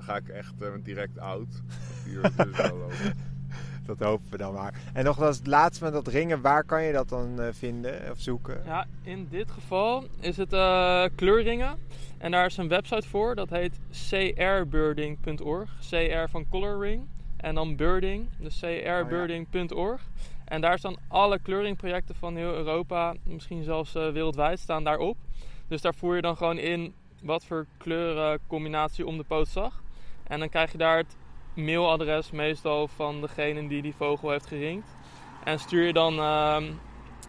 dan 0.06 0.16
ga 0.16 0.16
ik 0.16 0.28
echt 0.28 0.62
eh, 0.62 0.70
direct 0.84 1.20
oud. 1.20 1.62
Lopen. 2.80 3.30
Dat 3.86 4.00
hopen 4.00 4.32
we 4.32 4.38
dan 4.38 4.54
maar. 4.54 4.74
En 4.94 5.04
nog 5.04 5.22
als 5.22 5.38
het 5.38 5.48
laatste 5.48 5.84
met 5.84 5.94
dat 5.94 6.08
ringen, 6.08 6.42
waar 6.42 6.64
kan 6.64 6.84
je 6.84 6.94
dat 6.94 7.10
dan 7.10 7.42
eh, 7.42 7.48
vinden 7.52 8.12
of 8.12 8.20
zoeken? 8.20 8.62
Ja, 8.66 8.86
in 9.04 9.28
dit 9.30 9.52
geval 9.52 10.04
is 10.20 10.38
het 10.38 10.54
eh, 10.54 11.06
kleurringen. 11.16 11.78
En 12.18 12.32
daar 12.32 12.46
is 12.46 12.58
een 12.58 12.68
website 12.68 13.08
voor, 13.08 13.36
dat 13.36 13.50
heet 13.50 13.80
crbirding.org. 13.92 15.70
CR 15.90 16.30
van 16.30 16.46
color 16.50 16.80
ring. 16.80 17.08
En 17.38 17.56
dan 17.56 17.76
birding, 17.76 18.28
dus 18.38 18.60
crbirding.org. 18.60 20.02
En 20.46 20.62
daar 20.62 20.78
staan 20.78 20.96
alle 21.08 21.40
kleuringprojecten 21.40 22.16
van 22.16 22.36
heel 22.36 22.54
Europa, 22.54 23.16
misschien 23.24 23.64
zelfs 23.64 23.96
eh, 23.96 24.12
wereldwijd, 24.12 24.60
staan 24.60 24.84
daarop. 24.84 25.18
Dus 25.68 25.82
daar 25.82 25.96
voer 25.96 26.16
je 26.16 26.22
dan 26.22 26.38
gewoon 26.38 26.58
in 26.58 26.94
wat 27.22 27.46
voor 27.46 27.66
kleurencombinatie 27.78 29.06
om 29.06 29.18
de 29.18 29.24
poot 29.24 29.48
zag. 29.48 29.81
En 30.32 30.40
dan 30.40 30.50
krijg 30.50 30.72
je 30.72 30.78
daar 30.78 30.98
het 30.98 31.16
mailadres 31.54 32.32
meestal 32.32 32.88
van 32.88 33.22
degene 33.22 33.68
die 33.68 33.82
die 33.82 33.96
vogel 33.96 34.30
heeft 34.30 34.46
geringd. 34.46 34.88
En 35.44 35.60
stuur 35.60 35.86
je 35.86 35.94
dan 35.94 36.20
ehm, 36.20 36.72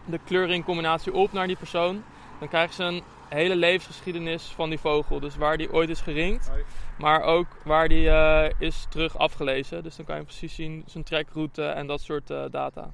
de 0.05 0.19
kleuringcombinatie 0.25 1.13
op 1.13 1.31
naar 1.31 1.47
die 1.47 1.55
persoon. 1.55 2.03
Dan 2.39 2.47
krijgen 2.47 2.73
ze 2.73 2.83
een 2.83 3.03
hele 3.29 3.55
levensgeschiedenis 3.55 4.43
van 4.43 4.69
die 4.69 4.79
vogel. 4.79 5.19
Dus 5.19 5.35
waar 5.35 5.57
die 5.57 5.73
ooit 5.73 5.89
is 5.89 6.01
geringd, 6.01 6.51
maar 6.97 7.21
ook 7.21 7.47
waar 7.63 7.87
die 7.87 8.09
eh, 8.09 8.49
is 8.57 8.85
terug 8.89 9.17
afgelezen. 9.17 9.83
Dus 9.83 9.95
dan 9.95 10.05
kan 10.05 10.17
je 10.17 10.23
precies 10.23 10.55
zien 10.55 10.83
zijn 10.85 11.03
trekroute 11.03 11.65
en 11.65 11.87
dat 11.87 12.01
soort 12.01 12.29
eh, 12.29 12.43
data. 12.49 12.91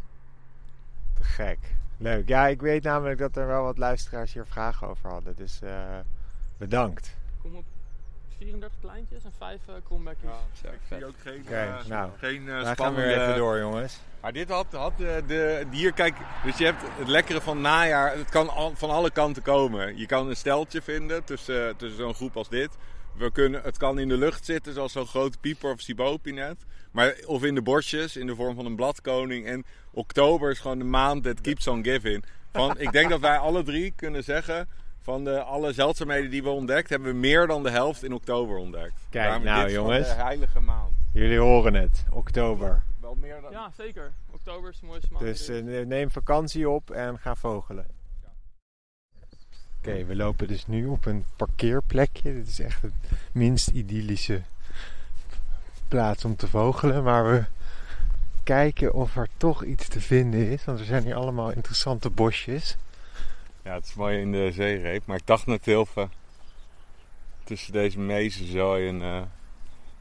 Te 1.13 1.23
gek. 1.23 1.59
Leuk. 1.97 2.27
Ja, 2.27 2.47
ik 2.47 2.61
weet 2.61 2.83
namelijk 2.83 3.19
dat 3.19 3.37
er 3.37 3.47
wel 3.47 3.63
wat 3.63 3.77
luisteraars 3.77 4.33
hier 4.33 4.45
vragen 4.45 4.87
over 4.87 5.09
hadden. 5.09 5.35
Dus 5.35 5.61
eh, 5.61 5.99
bedankt. 6.57 7.17
Kom 7.41 7.55
op 7.55 7.65
34 8.39 8.79
kleintjes 8.81 9.23
en 9.23 9.31
5 9.37 9.59
uh, 9.69 9.75
krombekjes. 9.83 10.31
ik 10.63 10.69
zie 10.89 11.05
ook 11.05 11.15
geen, 11.23 11.41
Oké, 11.41 11.55
eh, 11.55 11.85
nou, 11.85 12.11
geen 12.17 12.41
uh, 12.41 12.61
Wij 12.61 12.75
gaan 12.75 12.95
weer 12.95 13.21
even 13.21 13.35
door, 13.35 13.59
jongens. 13.59 13.99
Maar 14.21 14.33
dit 14.33 14.49
had, 14.49 14.65
had 14.71 14.97
de, 14.97 15.23
de, 15.27 15.65
hier, 15.71 15.93
kijk, 15.93 16.15
dus 16.43 16.57
je 16.57 16.65
hebt 16.65 16.81
het 16.97 17.07
lekkere 17.07 17.41
van 17.41 17.53
het 17.53 17.65
najaar. 17.65 18.17
Het 18.17 18.29
kan 18.29 18.49
al- 18.49 18.75
van 18.75 18.89
alle 18.89 19.11
kanten 19.11 19.43
komen. 19.43 19.97
Je 19.97 20.05
kan 20.05 20.29
een 20.29 20.35
steltje 20.35 20.81
vinden 20.81 21.23
tussen, 21.23 21.77
tussen 21.77 21.97
zo'n 21.97 22.13
groep 22.13 22.37
als 22.37 22.49
dit. 22.49 22.69
We 23.17 23.31
kunnen, 23.31 23.61
het 23.61 23.77
kan 23.77 23.99
in 23.99 24.07
de 24.07 24.17
lucht 24.17 24.45
zitten, 24.45 24.73
zoals 24.73 24.91
zo'n 24.91 25.07
grote 25.07 25.37
pieper 25.37 25.71
of 25.71 25.81
sibopinet. 25.81 26.65
Maar, 26.91 27.15
of 27.25 27.43
in 27.43 27.55
de 27.55 27.61
bosjes, 27.61 28.17
in 28.17 28.27
de 28.27 28.35
vorm 28.35 28.55
van 28.55 28.65
een 28.65 28.75
bladkoning. 28.75 29.45
En 29.45 29.65
oktober 29.91 30.51
is 30.51 30.59
gewoon 30.59 30.77
de 30.77 30.83
maand 30.83 31.23
that 31.23 31.41
keeps 31.41 31.67
on 31.67 31.83
giving. 31.83 32.25
Van, 32.51 32.79
ik 32.79 32.91
denk 32.91 33.09
dat 33.09 33.19
wij 33.19 33.37
alle 33.37 33.63
drie 33.63 33.93
kunnen 33.95 34.23
zeggen... 34.23 34.67
van 35.01 35.23
de, 35.23 35.41
alle 35.41 35.73
zeldzaamheden 35.73 36.29
die 36.29 36.43
we 36.43 36.49
ontdekt... 36.49 36.89
hebben 36.89 37.11
we 37.11 37.17
meer 37.17 37.47
dan 37.47 37.63
de 37.63 37.69
helft 37.69 38.03
in 38.03 38.13
oktober 38.13 38.57
ontdekt. 38.57 38.93
Kijk, 39.09 39.25
Daarom, 39.25 39.43
nou, 39.43 39.59
dit 39.59 39.69
is 39.69 39.75
gewoon 39.75 39.91
jongens. 39.91 40.07
de 40.15 40.21
heilige 40.23 40.59
maand. 40.59 40.93
Jullie 41.13 41.39
horen 41.39 41.73
het. 41.73 42.05
Oktober. 42.11 42.83
Wel 43.01 43.15
meer 43.15 43.41
dan... 43.41 43.51
Ja, 43.51 43.71
zeker. 43.77 44.11
Oktober 44.31 44.69
is 44.69 44.79
de 44.79 44.85
mooiste 44.85 45.07
maand. 45.11 45.25
Dus 45.25 45.47
eh, 45.47 45.85
neem 45.85 46.11
vakantie 46.11 46.69
op 46.69 46.91
en 46.91 47.19
ga 47.19 47.35
vogelen. 47.35 47.85
Oké, 49.77 50.05
we 50.05 50.15
lopen 50.15 50.47
dus 50.47 50.67
nu 50.67 50.85
op 50.85 51.05
een 51.05 51.25
parkeerplekje. 51.35 52.33
Dit 52.33 52.47
is 52.47 52.59
echt 52.59 52.81
de 52.81 52.91
minst 53.31 53.67
idyllische 53.67 54.41
plaats 55.87 56.25
om 56.25 56.35
te 56.35 56.47
vogelen. 56.47 57.03
Maar 57.03 57.31
we 57.31 57.43
kijken 58.43 58.93
of 58.93 59.15
er 59.15 59.27
toch 59.37 59.63
iets 59.63 59.87
te 59.87 60.01
vinden 60.01 60.47
is. 60.47 60.65
Want 60.65 60.79
er 60.79 60.85
zijn 60.85 61.03
hier 61.03 61.15
allemaal 61.15 61.51
interessante 61.51 62.09
bosjes. 62.09 62.77
Ja, 63.63 63.73
het 63.73 63.85
is 63.85 63.93
mooi 63.93 64.19
in 64.19 64.31
de 64.31 64.51
zeereep. 64.51 65.05
Maar 65.05 65.17
ik 65.17 65.25
dacht 65.27 65.45
net 65.45 65.65
heel 65.65 65.85
veel 65.85 66.09
tussen 67.43 67.73
deze 67.73 67.99
mezenzooi 67.99 68.87
een 68.89 69.01
eh, 69.01 69.21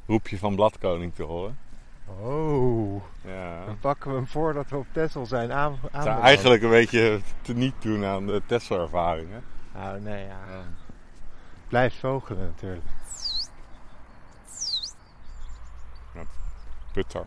roepje 0.07 0.39
van 0.39 0.55
bladkoning 0.57 1.15
te 1.15 1.23
horen. 1.23 1.59
Oh, 2.21 3.03
Ja. 3.25 3.65
dan 3.65 3.79
pakken 3.79 4.11
we 4.11 4.17
hem 4.17 4.27
voordat 4.27 4.71
we 4.71 4.77
op 4.77 4.87
Texel 4.93 5.27
zijn 5.27 5.53
aan. 5.53 5.79
Aan 5.91 6.03
zou 6.03 6.21
eigenlijk 6.21 6.63
een 6.63 6.71
beetje 6.71 7.21
te 7.43 7.55
niet 7.55 7.75
doen 7.79 8.05
aan 8.05 8.27
de 8.27 8.43
Tesla-ervaring. 8.47 9.29
Hè? 9.31 9.39
Nou, 9.81 10.01
nee, 10.01 10.25
ja. 10.27 10.39
Blijf 11.69 11.99
vogelen 11.99 12.45
natuurlijk. 12.45 12.85
Putter. 16.93 17.25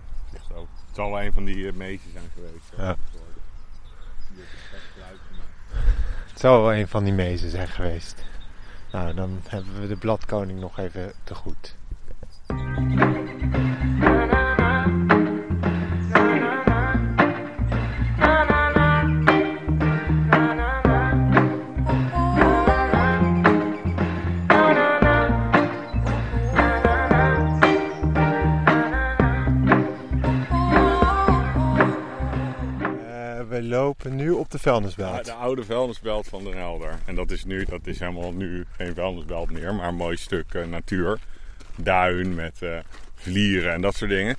Zo. 0.48 0.68
Het 0.88 0.96
zal 0.96 1.12
wel 1.12 1.22
een 1.22 1.34
van 1.34 1.46
die 1.46 1.56
uh, 1.56 1.74
mezen 1.74 2.12
zijn 2.12 2.30
geweest. 2.34 2.72
Ja. 2.78 2.96
Die 4.30 4.40
heeft 4.40 4.52
een 4.54 4.60
gek 4.60 4.82
geluid 4.94 5.20
gemaakt. 5.30 5.86
Het 6.30 6.31
zou 6.42 6.62
wel 6.62 6.74
een 6.74 6.88
van 6.88 7.04
die 7.04 7.14
mezen 7.14 7.50
zijn 7.50 7.68
geweest. 7.68 8.26
Nou, 8.92 9.14
dan 9.14 9.40
hebben 9.48 9.82
we 9.82 9.88
de 9.88 9.96
bladkoning 9.96 10.60
nog 10.60 10.80
even 10.80 11.14
te 11.24 11.36
goed. 11.36 11.76
Vuilnisbelt. 34.62 35.26
de 35.26 35.34
oude 35.34 35.64
vuilnisbelt 35.64 36.28
van 36.28 36.44
Den 36.44 36.58
Helder. 36.58 37.00
En 37.06 37.16
dat 37.16 37.32
is 37.32 37.46
nu, 37.46 37.66
dat 37.66 37.88
is 37.88 38.00
helemaal 38.00 38.32
nu 38.32 38.66
geen 38.72 38.94
vuilnisbelt 38.94 39.52
meer, 39.52 39.76
maar 39.76 39.88
een 39.88 39.96
mooi 39.96 40.18
stuk 40.18 40.54
eh, 40.54 40.66
natuur. 40.66 41.20
Duin 41.76 42.36
met 42.36 42.62
eh, 42.62 42.78
vlieren 43.16 43.74
en 43.74 43.82
dat 43.82 43.96
soort 43.96 44.10
dingen. 44.10 44.36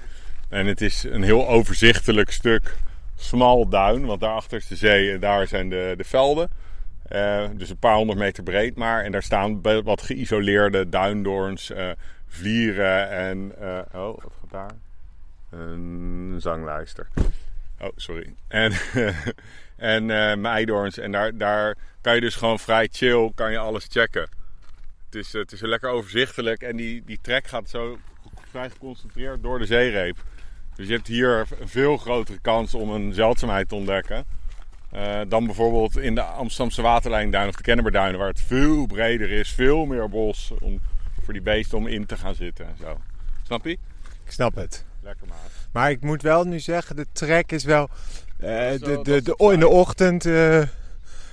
En 0.48 0.66
het 0.66 0.80
is 0.80 1.02
een 1.02 1.22
heel 1.22 1.48
overzichtelijk 1.48 2.30
stuk 2.30 2.76
smal 3.16 3.68
duin, 3.68 4.06
want 4.06 4.20
daarachter 4.20 4.58
is 4.58 4.66
de 4.66 4.76
zee 4.76 5.12
en 5.12 5.20
daar 5.20 5.46
zijn 5.46 5.68
de, 5.68 5.94
de 5.96 6.04
velden. 6.04 6.48
Eh, 7.02 7.44
dus 7.54 7.70
een 7.70 7.78
paar 7.78 7.96
honderd 7.96 8.18
meter 8.18 8.42
breed 8.42 8.76
maar. 8.76 9.04
En 9.04 9.12
daar 9.12 9.22
staan 9.22 9.62
wat 9.62 10.02
geïsoleerde 10.02 10.88
duindoorns, 10.88 11.72
vlieren 12.26 13.10
en... 13.10 13.52
oh, 13.94 14.22
wat 14.22 14.32
gaat 14.40 14.50
daar? 14.50 14.70
Een 15.50 16.36
zanglijster. 16.38 17.08
Oh, 17.80 17.88
sorry. 17.96 18.34
En, 18.48 18.72
en 19.82 20.10
eh 20.10 20.36
meidoorns. 20.36 20.98
En 20.98 21.12
daar, 21.12 21.36
daar 21.36 21.76
kan 22.00 22.14
je 22.14 22.20
dus 22.20 22.34
gewoon 22.34 22.58
vrij 22.58 22.88
chill 22.92 23.32
kan 23.34 23.50
je 23.50 23.58
alles 23.58 23.86
checken. 23.90 24.28
Het 25.04 25.14
is, 25.14 25.32
het 25.32 25.52
is 25.52 25.60
lekker 25.60 25.90
overzichtelijk. 25.90 26.62
En 26.62 26.76
die, 26.76 27.02
die 27.04 27.18
trek 27.22 27.46
gaat 27.46 27.68
zo 27.68 27.98
vrij 28.50 28.70
geconcentreerd 28.70 29.42
door 29.42 29.58
de 29.58 29.66
zeereep. 29.66 30.16
Dus 30.74 30.86
je 30.86 30.92
hebt 30.92 31.06
hier 31.06 31.46
een 31.60 31.68
veel 31.68 31.96
grotere 31.96 32.38
kans 32.38 32.74
om 32.74 32.90
een 32.90 33.14
zeldzaamheid 33.14 33.68
te 33.68 33.74
ontdekken. 33.74 34.24
eh, 34.90 35.20
dan 35.28 35.46
bijvoorbeeld 35.46 35.98
in 35.98 36.14
de 36.14 36.22
Amsterdamse 36.22 36.82
waterlijnduin 36.82 37.48
of 37.48 37.54
de 37.56 37.62
Kennemerduinen. 37.62 38.18
Waar 38.18 38.28
het 38.28 38.40
veel 38.40 38.86
breder 38.86 39.30
is. 39.30 39.50
Veel 39.52 39.84
meer 39.84 40.08
bos 40.08 40.52
om, 40.60 40.80
voor 41.22 41.32
die 41.32 41.42
beesten 41.42 41.78
om 41.78 41.86
in 41.86 42.06
te 42.06 42.16
gaan 42.16 42.34
zitten 42.34 42.66
en 42.66 42.76
zo. 42.80 43.00
Snap 43.42 43.64
je? 43.64 43.70
Ik 44.24 44.32
snap 44.32 44.54
het. 44.54 44.84
Lekker 45.02 45.26
maat. 45.26 45.50
Maar 45.72 45.90
ik 45.90 46.00
moet 46.00 46.22
wel 46.22 46.44
nu 46.44 46.60
zeggen, 46.60 46.96
de 46.96 47.06
trek 47.12 47.52
is 47.52 47.64
wel... 47.64 47.90
eh, 48.42 48.80
de, 48.80 49.00
de, 49.02 49.22
de, 49.22 49.50
in 49.52 49.60
de 49.60 49.68
ochtend... 49.68 50.26
eh, 50.26 50.62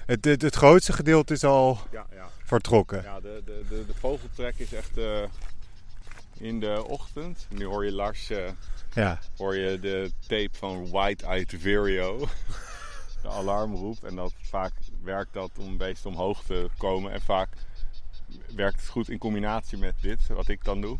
het, 0.05 0.25
het, 0.25 0.41
het 0.41 0.55
grootste 0.55 0.93
gedeelte 0.93 1.33
is 1.33 1.43
al 1.43 1.79
Ja, 1.91 2.05
ja. 2.13 2.29
vertrokken. 2.43 3.03
Ja, 3.03 3.19
de, 3.19 3.41
de, 3.45 3.63
de, 3.69 3.85
de 3.85 3.93
vogeltrek 3.99 4.53
is 4.57 4.73
echt 4.73 4.97
eh, 4.97 5.23
in 6.37 6.59
de 6.59 6.83
ochtend. 6.87 7.47
Nu 7.49 7.65
hoor 7.65 7.85
je 7.85 7.91
Lars, 7.91 8.27
Ja. 8.93 9.19
hoor 9.37 9.55
je 9.55 9.79
de 9.79 10.11
tape 10.27 10.57
van 10.57 10.89
White 10.89 11.25
Eye 11.25 11.45
Verio. 11.47 12.17
de 13.21 13.29
alarmroep. 13.29 14.03
En 14.03 14.15
dat 14.15 14.33
vaak 14.41 14.73
werkt 15.03 15.33
dat 15.33 15.51
om 15.59 15.77
beesten 15.77 16.09
omhoog 16.09 16.43
te 16.43 16.69
komen. 16.77 17.11
En 17.11 17.21
vaak 17.21 17.49
werkt 18.55 18.79
het 18.79 18.89
goed 18.89 19.09
in 19.09 19.17
combinatie 19.17 19.77
met 19.77 19.93
dit, 20.01 20.27
wat 20.27 20.47
ik 20.47 20.63
dan 20.63 20.81
doe. 20.81 20.97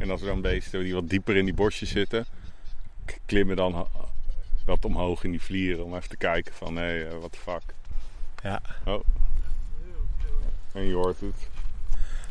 En 0.00 0.10
als 0.10 0.20
er 0.20 0.26
dan 0.26 0.40
beesten 0.40 0.82
die 0.82 0.94
wat 0.94 1.08
dieper 1.08 1.36
in 1.36 1.44
die 1.44 1.54
bosjes 1.54 1.90
zitten, 1.90 2.26
klimmen 3.26 3.56
dan 3.56 3.86
wat 4.64 4.84
omhoog 4.84 5.24
in 5.24 5.30
die 5.30 5.42
vlieren 5.42 5.84
om 5.84 5.94
even 5.94 6.08
te 6.08 6.16
kijken 6.16 6.54
van 6.54 6.76
hé, 6.76 6.82
hey, 6.82 7.18
what 7.18 7.32
the 7.32 7.38
fuck. 7.38 7.62
Ja. 8.42 8.60
Oh. 8.84 9.04
En 10.72 10.86
je 10.86 10.94
hoort 10.94 11.20
het. 11.20 11.48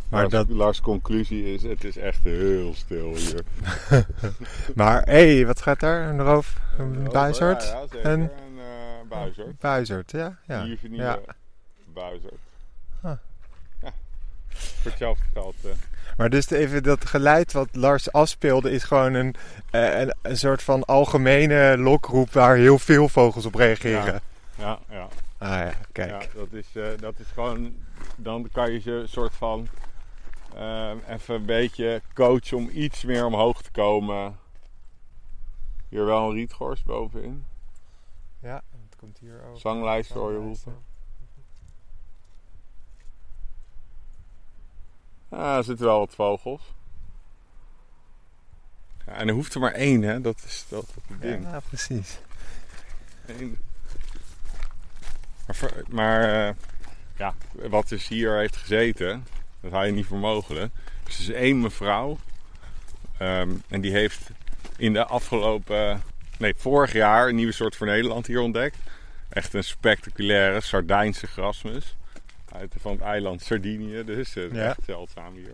Maar, 0.09 0.21
Lars, 0.21 0.33
dat, 0.33 0.49
Lars' 0.49 0.81
conclusie 0.81 1.53
is, 1.53 1.63
het 1.63 1.83
is 1.83 1.97
echt 1.97 2.23
heel 2.23 2.73
stil 2.75 3.15
hier. 3.15 3.43
maar 4.75 5.01
hé, 5.03 5.35
hey, 5.35 5.45
wat 5.45 5.61
gaat 5.61 5.79
daar? 5.79 6.09
Een 6.09 6.21
roof? 6.21 6.59
Een 6.77 7.03
buizerd? 7.03 7.63
Ja, 7.63 7.69
ja, 7.69 7.87
zeker. 7.87 8.05
Een- 8.05 8.21
Een 8.21 8.55
uh, 8.55 9.09
buizerd. 9.09 9.59
Buizerd, 9.59 10.11
ja. 10.11 10.37
ja. 10.47 10.63
Hier 10.63 10.77
vernieuwen 10.77 11.21
ja. 11.25 11.35
buizerd. 11.93 12.39
Voor 14.59 14.91
hetzelfde 14.91 15.23
geld. 15.33 15.55
eh, 15.63 15.71
Maar 16.17 16.29
dus 16.29 16.49
even 16.49 16.83
dat 16.83 17.05
geluid 17.05 17.51
wat 17.53 17.67
Lars 17.71 18.11
afspeelde 18.11 18.71
is 18.71 18.83
gewoon 18.83 19.13
een, 19.13 19.35
eh, 19.71 19.99
een, 19.99 20.15
een 20.21 20.37
soort 20.37 20.63
van 20.63 20.85
algemene 20.85 21.77
lokroep 21.77 22.31
waar 22.31 22.55
heel 22.55 22.79
veel 22.79 23.09
vogels 23.09 23.45
op 23.45 23.55
reageren. 23.55 24.21
ja, 24.57 24.79
ja. 24.89 25.07
Ah 25.37 25.49
ja, 25.49 25.73
kijk. 25.91 26.09
Ja, 26.09 26.19
dat 26.35 26.51
is, 26.51 26.67
eh, 26.73 26.83
dat 26.99 27.19
is 27.19 27.25
gewoon. 27.33 27.75
Dan 28.15 28.49
kan 28.51 28.71
je 28.71 28.79
ze 28.79 29.03
soort 29.07 29.33
van. 29.33 29.67
eh, 30.55 30.91
even 31.07 31.35
een 31.35 31.45
beetje 31.45 32.01
coachen 32.13 32.57
om 32.57 32.69
iets 32.73 33.03
meer 33.03 33.25
omhoog 33.25 33.61
te 33.61 33.71
komen. 33.71 34.37
Hier 35.89 36.05
wel 36.05 36.29
een 36.29 36.33
rietgors 36.35 36.83
bovenin. 36.83 37.45
Ja, 38.41 38.53
het 38.87 38.95
komt 38.99 39.17
hier 39.19 39.41
ook. 39.49 39.59
Zanglijst 39.59 40.11
hoor 40.11 40.31
je 40.31 40.37
roepen. 40.37 40.75
Ja, 45.31 45.57
er 45.57 45.63
zitten 45.63 45.85
wel 45.85 45.99
wat 45.99 46.15
vogels. 46.15 46.61
Ja, 49.05 49.13
en 49.13 49.27
er 49.27 49.33
hoeft 49.33 49.53
er 49.53 49.59
maar 49.59 49.71
één, 49.73 50.01
hè? 50.01 50.21
Dat 50.21 50.41
is 50.45 50.65
dat 50.69 50.93
ding. 51.19 51.43
Ja, 51.43 51.59
precies. 51.59 52.19
Eén. 53.25 53.57
Maar, 55.47 55.73
maar 55.89 56.47
eh, 56.47 56.53
ja, 57.17 57.33
wat 57.51 57.89
dus 57.89 58.07
hier 58.07 58.37
heeft 58.37 58.57
gezeten, 58.57 59.25
dat 59.61 59.71
hou 59.71 59.85
je 59.85 59.91
niet 59.91 60.05
voor 60.05 60.17
mogelijk. 60.17 60.71
Dus 61.03 61.15
er 61.15 61.21
is 61.21 61.29
één 61.29 61.61
mevrouw. 61.61 62.17
ehm, 63.17 63.51
en 63.67 63.81
die 63.81 63.91
heeft 63.91 64.29
in 64.77 64.93
de 64.93 65.05
afgelopen, 65.05 66.01
nee, 66.37 66.53
vorig 66.57 66.93
jaar 66.93 67.27
een 67.27 67.35
nieuwe 67.35 67.51
soort 67.51 67.75
voor 67.75 67.87
Nederland 67.87 68.27
hier 68.27 68.39
ontdekt. 68.41 68.77
Echt 69.29 69.53
een 69.53 69.63
spectaculaire 69.63 70.61
Sardijnse 70.61 71.27
grasmus. 71.27 71.95
Uit, 72.51 72.75
van 72.79 72.91
het 72.91 73.01
eiland 73.01 73.41
Sardinië, 73.41 74.03
dus 74.03 74.35
eh, 74.35 74.51
Ja. 74.51 74.65
echt 74.69 74.79
zeldzaam 74.85 75.33
hier. 75.35 75.51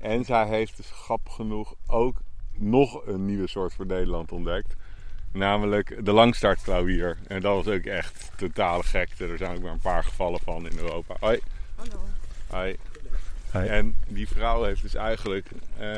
En 0.00 0.24
zij 0.24 0.46
heeft 0.46 0.76
dus 0.76 0.90
grappig 0.90 1.34
genoeg 1.34 1.74
ook 1.86 2.16
nog 2.56 3.06
een 3.06 3.24
nieuwe 3.24 3.48
soort 3.48 3.74
voor 3.74 3.86
Nederland 3.86 4.32
ontdekt. 4.32 4.74
Namelijk 5.32 6.04
de 6.04 6.12
langstartklauwier. 6.12 7.18
En 7.26 7.40
dat 7.40 7.64
was 7.64 7.74
ook 7.74 7.84
echt 7.84 8.30
totale 8.36 8.82
gekte. 8.82 9.26
Er 9.26 9.38
zijn 9.38 9.56
ook 9.56 9.62
maar 9.62 9.72
een 9.72 9.78
paar 9.78 10.04
gevallen 10.04 10.40
van 10.40 10.68
in 10.70 10.78
Europa. 10.78 11.16
Hoi. 11.20 11.40
Hallo. 11.74 12.04
Hoi. 12.46 12.76
Hoi. 13.50 13.66
En 13.66 13.96
die 14.08 14.28
vrouw 14.28 14.64
heeft 14.64 14.82
dus 14.82 14.94
eigenlijk 14.94 15.46
eh, 15.78 15.96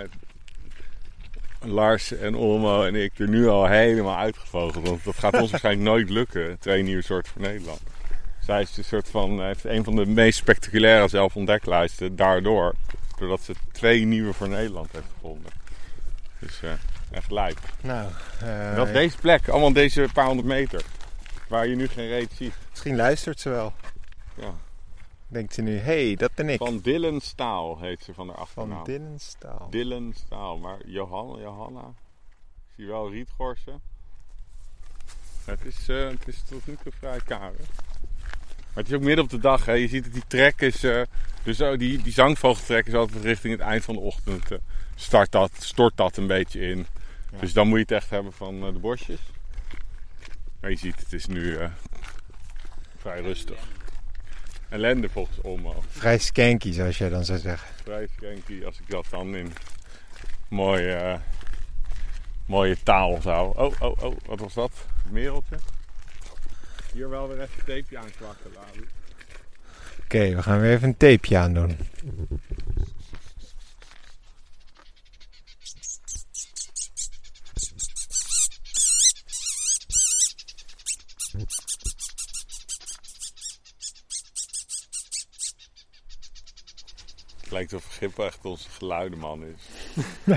Lars 1.60 2.12
en 2.12 2.34
Olmo 2.34 2.82
en 2.84 2.94
ik 2.94 3.18
er 3.18 3.28
nu 3.28 3.46
al 3.48 3.66
helemaal 3.66 4.16
uitgevogeld. 4.16 4.88
Want 4.88 5.04
dat 5.04 5.18
gaat 5.18 5.40
ons 5.40 5.50
waarschijnlijk 5.50 5.88
nooit 5.88 6.10
lukken. 6.10 6.58
Twee 6.58 6.82
nieuwe 6.82 7.02
soorten 7.02 7.32
voor 7.32 7.42
Nederland. 7.42 7.80
Zij 8.46 8.60
is 8.60 8.76
een 8.76 8.84
soort 8.84 9.08
van, 9.08 9.42
heeft 9.42 9.64
een 9.64 9.84
van 9.84 9.96
de 9.96 10.06
meest 10.06 10.38
spectaculaire 10.38 11.08
zelfontdeklijsten 11.08 12.16
daardoor. 12.16 12.74
Doordat 13.18 13.40
ze 13.40 13.54
twee 13.72 14.04
nieuwe 14.04 14.32
voor 14.32 14.48
Nederland 14.48 14.92
heeft 14.92 15.06
gevonden. 15.14 15.50
Dus 16.38 16.62
eh, 16.62 16.70
echt 17.10 17.30
lijp. 17.30 17.58
Nou, 17.80 18.10
eh, 18.40 18.76
Dat 18.76 18.92
deze 18.92 19.16
plek, 19.16 19.48
allemaal 19.48 19.72
deze 19.72 20.08
paar 20.12 20.26
honderd 20.26 20.48
meter. 20.48 20.84
Waar 21.48 21.66
je 21.66 21.76
nu 21.76 21.88
geen 21.88 22.08
reet 22.08 22.32
ziet. 22.32 22.54
misschien 22.70 22.96
luistert 22.96 23.40
ze 23.40 23.48
wel. 23.48 23.72
Ja. 24.34 24.54
Denkt 25.28 25.54
ze 25.54 25.62
nu, 25.62 25.78
hé, 25.78 26.06
hey, 26.06 26.16
dat 26.16 26.34
ben 26.34 26.48
ik. 26.48 26.58
Van 26.58 26.78
Dylan 26.78 27.20
Staal 27.20 27.78
heet 27.80 28.02
ze 28.02 28.14
van 28.14 28.28
haar 28.28 28.36
achternaam. 28.36 28.76
Van 28.76 28.84
Dinnenstaal. 28.84 29.66
Dylan 29.70 30.12
Staal. 30.16 30.58
Maar 30.58 30.78
Johanna, 30.84 31.40
Johanna. 31.40 31.88
Ik 32.68 32.72
zie 32.76 32.86
wel 32.86 33.10
rietgorsen. 33.10 33.80
Het 35.44 35.64
is, 35.64 35.88
eh, 35.88 36.08
het 36.08 36.28
is 36.28 36.42
tot 36.48 36.66
nu 36.66 36.76
toe 36.82 36.92
vrij 36.92 37.20
karig. 37.24 37.68
Maar 38.76 38.84
het 38.84 38.92
is 38.92 38.98
ook 38.98 39.04
midden 39.04 39.24
op 39.24 39.30
de 39.30 39.38
dag. 39.38 39.64
Hè. 39.64 39.72
Je 39.72 39.88
ziet 39.88 40.04
dat 40.04 40.12
die 40.12 40.22
trek 40.26 40.60
is... 40.60 40.84
eh, 40.84 41.02
dus 41.42 41.60
oh, 41.60 41.78
die, 41.78 42.02
die 42.02 42.12
zangvogeltrek 42.12 42.86
is 42.86 42.94
altijd 42.94 43.24
richting 43.24 43.52
het 43.52 43.62
eind 43.62 43.84
van 43.84 43.94
de 43.94 44.00
ochtend. 44.00 44.50
eh, 44.50 44.58
start 44.94 45.32
dat, 45.32 45.50
stort 45.58 45.96
dat 45.96 46.16
een 46.16 46.26
beetje 46.26 46.60
in. 46.60 46.86
Ja. 47.32 47.38
Dus 47.40 47.52
dan 47.52 47.66
moet 47.68 47.76
je 47.76 47.82
het 47.82 47.92
echt 47.92 48.10
hebben 48.10 48.32
van 48.32 48.66
eh, 48.66 48.72
de 48.72 48.78
bosjes. 48.78 49.20
Maar 50.60 50.70
je 50.70 50.76
ziet, 50.76 50.98
het 50.98 51.12
is 51.12 51.26
nu 51.26 51.58
vrij 52.98 53.20
rustig. 53.20 53.58
Ellende 54.68 55.08
volgens 55.08 55.40
Olmo. 55.40 55.82
Vrij 55.88 56.18
skanky, 56.18 56.72
zoals 56.72 56.98
jij 56.98 57.08
dan 57.08 57.24
zou 57.24 57.38
zeggen. 57.38 57.68
Vrij 57.82 58.08
skanky 58.16 58.64
als 58.64 58.78
ik 58.80 58.90
dat 58.90 59.06
dan 59.10 59.34
in 59.34 59.52
mooie, 60.48 61.20
mooie 62.46 62.76
taal 62.82 63.20
zou. 63.22 63.52
Oh, 63.56 63.72
oh, 63.80 64.02
oh, 64.02 64.16
wat 64.26 64.40
was 64.40 64.54
dat? 64.54 64.72
Mereltje? 65.10 65.56
Hier 66.96 67.08
wel 67.08 67.28
weer 67.28 67.40
even 67.40 67.54
een 67.58 67.64
tapeje 67.64 67.98
aankwakken, 67.98 68.52
Lalu. 68.52 68.86
Oké, 70.02 70.34
we 70.34 70.42
gaan 70.42 70.60
weer 70.60 70.72
even 70.72 70.88
een 70.88 70.96
tapeje 70.96 71.38
aandoen. 71.38 71.76
Het 87.36 87.50
lijkt 87.50 87.72
of 87.72 87.84
Gippo 87.86 88.24
echt 88.24 88.44
onze 88.44 88.70
geluidenman 88.70 89.44
is. 89.44 89.68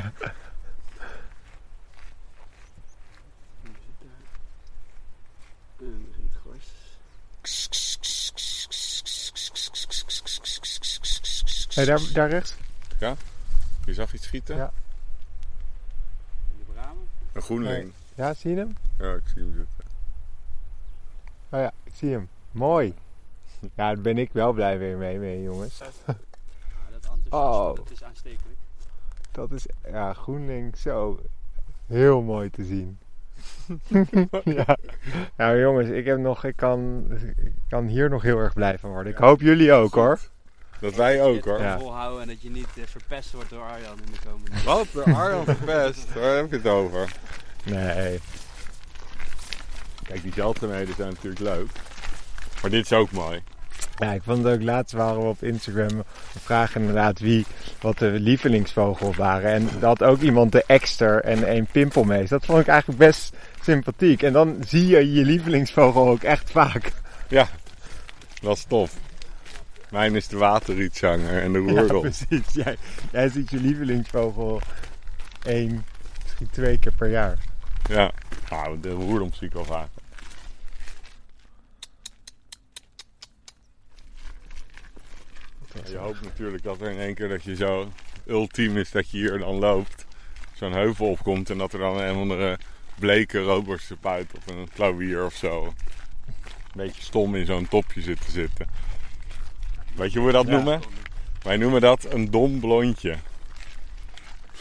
Rietgors. 5.80 6.09
Hey, 11.80 11.88
daar, 11.88 12.02
daar 12.13 12.30
rechts? 12.30 12.56
Je 13.86 13.94
zag 13.94 14.13
iets 14.13 14.26
schieten? 14.26 14.56
Ja. 14.56 14.72
In 16.52 16.58
de 16.65 16.72
bramen. 16.74 17.08
Een 17.34 17.42
groenling. 17.42 17.92
Ja, 18.15 18.34
zie 18.34 18.52
je 18.52 18.58
hem? 18.58 18.78
Ja, 18.98 19.13
ik 19.13 19.22
zie 19.26 19.42
hem 19.42 19.54
zitten. 19.56 19.86
Oh 21.50 21.60
ja, 21.60 21.72
ik 21.84 21.92
zie 21.96 22.12
hem. 22.12 22.30
Mooi. 22.52 22.94
Ja, 23.60 23.70
daar 23.76 24.00
ben 24.00 24.18
ik 24.18 24.32
wel 24.34 24.54
blij 24.54 24.78
weer 24.80 24.98
mee, 24.98 25.18
mee 25.20 25.42
jongens. 25.44 25.78
Ja, 25.78 25.86
dat 26.92 27.12
enthousiasme, 27.12 27.38
Oh. 27.38 27.76
dat 27.76 27.92
is 27.92 28.04
aanstekelijk. 28.04 28.58
Dat 29.32 29.52
is, 29.52 29.65
ja, 29.92 30.13
GroenLink 30.13 30.76
zo 30.76 31.20
heel 31.86 32.22
mooi 32.22 32.50
te 32.50 32.65
zien. 32.65 32.98
ja. 34.60 34.78
Nou 35.38 35.60
jongens, 35.60 35.89
ik, 35.89 36.06
heb 36.06 36.18
nog, 36.18 36.44
ik, 36.44 36.56
kan, 36.56 37.08
ik 37.38 37.54
kan 37.70 37.88
hier 37.88 38.10
nog 38.10 38.22
heel 38.22 38.38
erg 38.38 38.54
blij 38.54 38.78
van 38.78 38.89
worden. 38.89 39.12
Ik 39.12 39.18
hoop 39.18 39.42
jullie 39.42 39.72
ook 39.72 39.94
hoor. 39.94 40.20
Dat 40.80 40.96
wij 40.96 41.22
ook 41.22 41.46
hoor. 41.46 41.62
Ja. 41.62 41.80
volhouden 41.80 42.22
en 42.22 42.28
dat 42.28 42.42
je 42.42 42.50
niet 42.50 42.68
eh, 42.76 42.84
verpest 42.86 43.32
wordt 43.32 43.50
door 43.50 43.62
Arjan 43.62 43.98
in 44.06 44.12
de 44.12 44.30
komende 44.30 44.52
Wat? 44.65 44.88
De 45.06 45.13
Arjan 45.13 45.46
verpest. 45.46 46.13
Waar 46.13 46.36
heb 46.36 46.50
je 46.50 46.56
het 46.56 46.68
over? 46.68 47.13
Nee. 47.63 48.20
Kijk, 50.04 50.22
die 50.22 50.34
zeldzaamheden 50.34 50.96
zijn 50.96 51.10
natuurlijk 51.10 51.42
leuk. 51.42 51.70
Maar 52.62 52.72
dit 52.72 52.86
is 52.86 52.94
ook 52.94 53.12
mooi. 53.12 53.42
Ja, 53.98 54.12
ik 54.12 54.22
vond 54.24 54.44
het 54.44 54.54
ook 54.54 54.62
laatst 54.62 54.94
waren 54.94 55.22
we 55.22 55.28
op 55.28 55.44
Instagram. 55.44 55.98
We 56.34 56.39
vragen 56.39 56.82
inderdaad 56.82 57.20
wie 57.20 57.46
wat 57.82 57.98
de 57.98 58.10
lievelingsvogels 58.10 59.15
waren. 59.18 59.52
En 59.52 59.70
dat 59.80 60.04
ook 60.04 60.20
iemand 60.20 60.52
de 60.52 60.63
ekster 60.68 61.24
en 61.24 61.56
een 61.56 61.65
pimpelmees. 61.72 62.30
Dat 62.30 62.46
vond 62.46 62.60
ik 62.60 62.68
eigenlijk 62.68 63.00
best 63.00 63.34
sympathiek. 63.62 64.24
En 64.24 64.34
dan 64.34 64.58
zie 64.68 64.88
je 64.88 65.13
je 65.13 65.26
lievelingsvogel 65.26 66.08
ook 66.08 66.24
echt 66.24 66.52
vaak. 66.52 66.92
Dat 68.42 68.58
is 68.58 68.63
tof. 68.63 68.92
Mijn 69.91 70.15
is 70.15 70.28
de 70.28 70.38
waterrietzanger 70.38 71.41
en 71.41 71.52
de 71.54 71.60
Ja, 71.62 71.82
roerel. 71.82 71.99
precies. 72.02 72.54
Jij, 72.54 72.78
jij 73.12 73.30
ziet 73.30 73.49
je 73.49 73.58
lievelingsvogel 73.60 74.62
één, 75.43 75.86
misschien 76.23 76.49
twee 76.49 76.80
keer 76.80 76.93
per 76.93 77.10
jaar. 77.10 77.38
Ja, 77.89 78.12
nou, 78.49 78.80
de 78.80 78.89
roerdomp 78.91 79.34
zie 79.36 79.47
ik 79.47 79.54
wel 79.54 79.65
vaak. 79.65 79.88
Je 85.89 85.97
hoopt 85.97 86.21
natuurlijk 86.21 86.63
dat 86.63 86.82
er 86.82 86.91
in 86.91 86.99
één 86.99 87.13
keer 87.15 87.28
dat 87.28 87.43
je 87.43 87.56
zo 87.56 87.91
ultiem 88.25 88.78
is 88.78 88.91
dat 88.91 89.10
je 89.10 89.17
hier 89.17 89.38
dan 89.38 89.56
loopt. 89.56 90.06
Zo'n 90.54 90.71
heuvel 90.73 91.08
opkomt 91.10 91.49
en 91.49 91.58
dat 91.58 91.73
er 91.73 91.80
dan 91.80 91.99
een 91.99 92.12
of 92.15 92.17
andere 92.21 92.58
bleke 92.99 93.39
roodborstenspuit 93.41 94.32
of 94.36 94.47
een 94.47 94.69
klauwier 94.73 95.25
of 95.25 95.34
zo. 95.34 95.65
Een 95.65 95.73
beetje 96.73 97.02
stom 97.02 97.36
in 97.36 97.45
zo'n 97.45 97.67
topje 97.67 98.02
zit 98.02 98.21
te 98.25 98.32
zitten. 98.32 98.67
Weet 100.00 100.12
je 100.14 100.18
hoe 100.20 100.28
we 100.28 100.34
dat 100.34 100.46
Ja. 100.48 100.52
noemen? 100.52 100.82
Wij 101.42 101.58
noemen 101.58 101.82
dat 101.82 102.06
een 102.14 102.32
dom 102.32 102.60
blondje. 102.60 103.16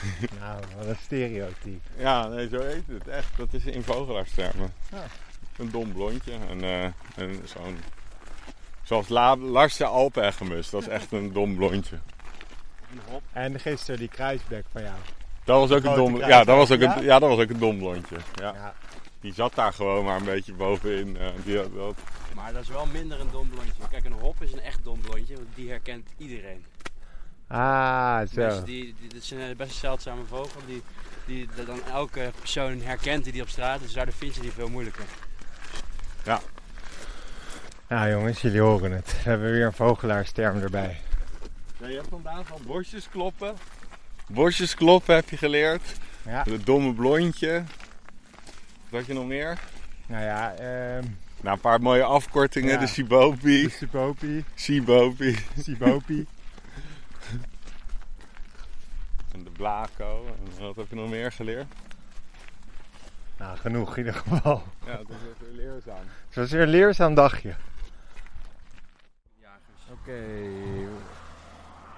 Nou, 0.40 0.61
wat 0.77 0.87
een 0.87 0.96
stereotype. 1.03 1.88
Ja, 1.96 2.27
nee, 2.27 2.48
zo 2.48 2.61
heet 2.61 2.83
het. 2.87 3.09
Echt, 3.09 3.37
dat 3.37 3.53
is 3.53 3.64
in 3.64 3.83
vogelaarstermen. 3.83 4.72
Ja. 4.90 5.05
Een 5.57 5.70
dom 5.70 5.92
blondje. 5.92 6.33
En, 6.51 6.62
eh, 6.64 6.85
en 7.16 7.40
zo'n... 7.44 7.79
Zoals 8.83 9.09
La 9.09 9.37
Lars 9.37 9.77
de 9.77 9.85
Alpegemus. 9.85 10.70
Dat 10.70 10.81
is 10.81 10.88
echt 10.88 11.12
een 11.12 11.33
dom 11.33 11.57
blondje. 11.57 11.98
En 13.33 13.61
gisteren 13.61 13.98
die 13.98 14.09
kruisbek 14.09 14.64
van 14.72 14.83
jou. 14.83 14.96
Dat 15.44 15.68
was 15.68 15.79
ook 15.79 15.85
een 15.85 15.94
dom... 15.94 16.16
Ja, 16.16 16.44
dat 16.44 16.57
was 16.57 16.70
ook 16.70 16.81
een, 16.81 17.03
ja, 17.03 17.18
dat 17.18 17.29
was 17.29 17.38
ook 17.38 17.51
een 17.51 17.59
dom 17.59 17.79
blondje. 17.79 18.16
Ja. 18.35 18.53
Ja. 18.55 18.74
Die 19.20 19.35
zat 19.35 19.54
daar 19.54 19.72
gewoon 19.72 20.04
maar 20.04 20.16
een 20.16 20.24
beetje 20.24 20.52
bovenin. 20.52 21.16
eh, 21.16 21.26
die, 21.44 21.57
had- 21.59 21.74
dat, 21.74 21.94
Maar 22.35 22.52
dat 22.52 22.62
is 22.62 22.68
wel 22.68 22.87
minder 22.87 23.20
een 23.20 23.31
dom 23.33 23.48
blondje. 23.48 23.72
Kijk, 23.90 24.04
een 24.04 24.12
hop 24.12 24.42
is 24.42 24.52
een 24.52 24.61
echt 24.61 24.85
dom 24.85 25.00
blondje, 25.00 25.35
want 25.35 25.46
die 25.54 25.68
herkent 25.68 26.09
iedereen. 26.16 26.64
Ah, 27.46 28.18
zo. 28.18 28.26
Mensen 28.40 28.64
die, 28.64 28.94
die, 29.00 29.09
dit 29.09 29.22
is 29.22 29.31
een 29.31 29.57
best 29.57 29.70
een 29.70 29.76
zeldzame 29.76 30.24
vogel 30.24 30.61
die, 30.66 30.83
die 31.26 31.48
dat 31.57 31.66
dan 31.66 31.81
elke 31.92 32.31
persoon 32.38 32.81
herkent 32.81 33.24
die 33.24 33.33
die 33.33 33.42
op 33.42 33.48
straat 33.48 33.76
is. 33.81 33.83
Dus 33.87 33.92
daardoor 33.94 34.14
vind 34.14 34.35
je 34.35 34.40
die 34.40 34.52
veel 34.52 34.68
moeilijker. 34.68 35.04
Nou 37.88 38.11
jongens, 38.11 38.40
jullie 38.40 38.61
horen 38.61 38.92
het. 38.92 39.07
We 39.07 39.31
hebben 39.31 39.50
weer 39.50 39.66
een 39.66 39.72
vogelaarsterm 39.72 40.61
erbij. 40.62 41.00
Ja, 41.81 41.87
je 41.88 41.94
hebt 41.94 42.09
vandaan 42.09 42.44
van 42.46 42.61
bosjes 42.66 43.09
kloppen. 43.09 43.54
Bosjes 44.28 44.74
kloppen 44.74 45.14
heb 45.14 45.31
je 45.31 45.37
geleerd. 45.37 45.83
Ja. 46.24 46.42
Het 46.50 46.66
domme 46.66 46.94
blondje. 46.94 47.64
Wat 48.90 49.07
je 49.07 49.12
nog 49.12 49.27
meer? 49.27 49.59
Nou 50.07 50.24
ja, 50.24 50.53
ehm 50.55 51.05
Nou, 51.40 51.55
een 51.55 51.61
paar 51.61 51.81
mooie 51.81 52.05
afkortingen. 52.05 52.70
Ja. 52.70 52.79
De 52.79 52.87
Sibopi. 52.87 53.62
de 53.62 53.68
Sibopi, 53.70 54.44
Sibopi. 54.55 55.37
Sibopi. 55.59 56.27
en 59.33 59.44
de 59.44 59.51
Blaco. 59.51 60.27
En 60.27 60.61
wat 60.62 60.77
heb 60.77 60.88
je 60.88 60.94
nog 60.94 61.11
meer 61.11 61.33
geleerd? 61.33 61.66
Nou, 63.38 63.57
genoeg 63.57 63.96
in 63.96 64.05
ieder 64.05 64.20
geval. 64.20 64.62
Ja, 64.87 64.96
dat 64.96 65.09
is 65.09 65.16
even 65.35 65.55
leerzaam. 65.57 66.05
Het 66.27 66.35
was 66.37 66.51
weer 66.51 66.62
een 66.62 66.68
leerzaam 66.68 67.14
dagje. 67.14 67.55
Oké, 69.90 70.20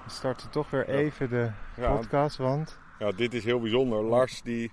we 0.03 0.09
starten 0.09 0.49
toch 0.49 0.69
weer 0.69 0.89
even 0.89 1.29
de 1.29 1.49
Ja, 1.75 1.95
podcast, 1.95 2.37
want... 2.37 2.77
ja, 2.99 3.11
dit 3.11 3.33
is 3.33 3.43
heel 3.43 3.59
bijzonder. 3.59 4.03
Lars 4.03 4.41
die 4.41 4.71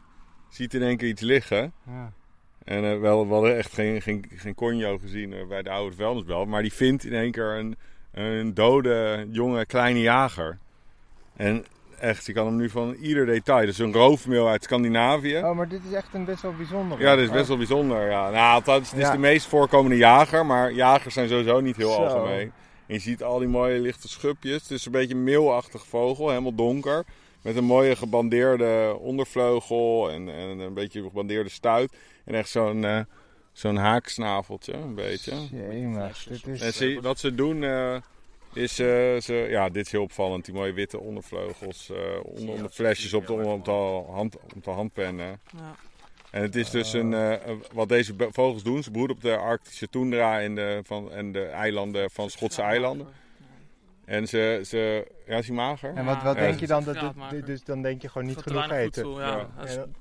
ziet 0.48 0.74
in 0.74 0.82
één 0.82 0.96
keer 0.96 1.08
iets 1.08 1.22
liggen. 1.22 1.72
Ja. 1.86 2.12
En 2.64 2.84
eh, 2.84 3.00
wel, 3.00 3.26
we 3.26 3.32
hadden 3.32 3.56
echt 3.56 3.72
geen, 3.74 4.02
geen, 4.02 4.24
geen 4.34 4.54
conjo 4.54 4.98
gezien 4.98 5.32
eh, 5.32 5.46
bij 5.46 5.62
de 5.62 5.70
oude 5.70 5.96
vuilnisbel. 5.96 6.44
Maar 6.44 6.62
die 6.62 6.72
vindt 6.72 7.04
in 7.04 7.12
één 7.12 7.30
keer 7.30 7.58
een, 7.58 7.76
een 8.12 8.54
dode, 8.54 9.26
jonge, 9.30 9.66
kleine 9.66 10.00
jager. 10.00 10.58
En 11.36 11.64
echt, 12.00 12.26
je 12.26 12.32
kan 12.32 12.46
hem 12.46 12.56
nu 12.56 12.70
van 12.70 12.94
ieder 12.94 13.26
detail. 13.26 13.60
Dat 13.60 13.68
is 13.68 13.78
een 13.78 13.92
roofmeel 13.92 14.48
uit 14.48 14.62
Scandinavië. 14.64 15.36
Oh, 15.38 15.56
maar 15.56 15.68
dit 15.68 15.80
is 15.88 15.92
echt 15.92 16.14
een 16.14 16.24
best 16.24 16.42
wel 16.42 16.54
bijzonder. 16.56 17.00
Ja, 17.00 17.14
dat 17.14 17.24
is 17.24 17.30
best 17.30 17.48
wel 17.48 17.56
bijzonder. 17.56 18.10
Ja. 18.10 18.30
Nou, 18.30 18.54
althans, 18.54 18.90
het 18.90 18.98
is 18.98 19.04
Ja. 19.06 19.12
de 19.12 19.18
meest 19.18 19.46
voorkomende 19.46 19.96
jager. 19.96 20.46
Maar 20.46 20.72
jagers 20.72 21.14
zijn 21.14 21.28
sowieso 21.28 21.60
niet 21.60 21.76
heel 21.76 21.92
Zo. 21.92 22.04
algemeen. 22.04 22.52
En 22.88 22.94
je 22.94 23.00
ziet 23.00 23.22
al 23.22 23.38
die 23.38 23.48
mooie 23.48 23.80
lichte 23.80 24.08
schupjes. 24.08 24.62
Het 24.62 24.70
is 24.70 24.86
een 24.86 24.92
beetje 24.92 25.14
een 25.14 25.24
meelachtig 25.24 25.86
vogel, 25.86 26.28
helemaal 26.28 26.54
donker. 26.54 27.04
Met 27.42 27.56
een 27.56 27.64
mooie 27.64 27.96
gebandeerde 27.96 28.96
ondervleugel 29.00 30.10
en, 30.10 30.28
en 30.28 30.58
een 30.58 30.74
beetje 30.74 31.02
gebandeerde 31.02 31.50
stuit. 31.50 31.92
En 32.24 32.34
echt 32.34 32.48
zo'n 32.48 32.84
eh, 32.84 33.00
zo'n 33.58 33.76
haaksnaveltje, 33.76 34.72
een 34.72 34.94
beetje. 34.94 35.34
Jemig, 35.50 36.26
dit 36.28 36.46
is... 36.46 36.60
En 36.60 36.72
ze, 36.72 36.98
wat 37.02 37.18
ze 37.18 37.34
doen 37.34 37.64
eh, 37.64 37.96
is, 38.52 38.78
eh, 38.78 39.20
ze, 39.20 39.46
ja, 39.48 39.68
dit 39.68 39.86
is 39.86 39.92
heel 39.92 40.02
opvallend, 40.02 40.44
die 40.44 40.54
mooie 40.54 40.72
witte 40.72 40.98
ondervleugels 40.98 41.90
eh, 41.90 41.98
onder, 42.22 42.54
onder 42.54 42.70
flesjes 42.70 43.14
op 43.14 43.26
de, 43.26 43.32
onder, 43.32 43.52
op 43.52 43.64
de, 43.64 43.70
hand, 44.12 44.36
op 44.54 44.64
de 44.64 44.70
handpennen. 44.70 45.40
Ja. 45.56 45.76
En 46.30 46.42
het 46.42 46.56
is 46.56 46.70
dus 46.70 46.92
een, 46.92 47.14
eh, 47.14 47.32
wat 47.72 47.88
deze 47.88 48.14
vogels 48.30 48.62
doen, 48.62 48.82
ze 48.82 48.90
broeden 48.90 49.16
op 49.16 49.22
de 49.22 49.36
Arctische 49.36 49.88
toendra 49.88 50.40
en 50.40 50.54
de, 50.54 50.80
van, 50.84 51.12
en 51.12 51.32
de 51.32 51.44
eilanden 51.44 52.10
van 52.10 52.30
Schotse 52.30 52.62
eilanden. 52.62 53.06
En 54.04 54.28
ze, 54.28 54.60
ze 54.66 55.06
ja, 55.26 55.36
is 55.36 55.46
hij 55.46 55.56
mager? 55.56 55.92
En 55.94 56.04
wat, 56.04 56.22
wat 56.22 56.34
Ja, 56.36 56.40
denk 56.40 56.60
je 56.60 56.66
dan? 56.66 56.84
Dat, 56.84 56.96
dit- 57.30 57.46
dus 57.46 57.64
dan 57.64 57.82
denk 57.82 58.02
je 58.02 58.08
gewoon 58.08 58.26
niet 58.26 58.36
te 58.36 58.42
genoeg 58.42 58.70
eten. 58.70 59.02
voedsel, 59.04 59.20
ja. 59.20 59.46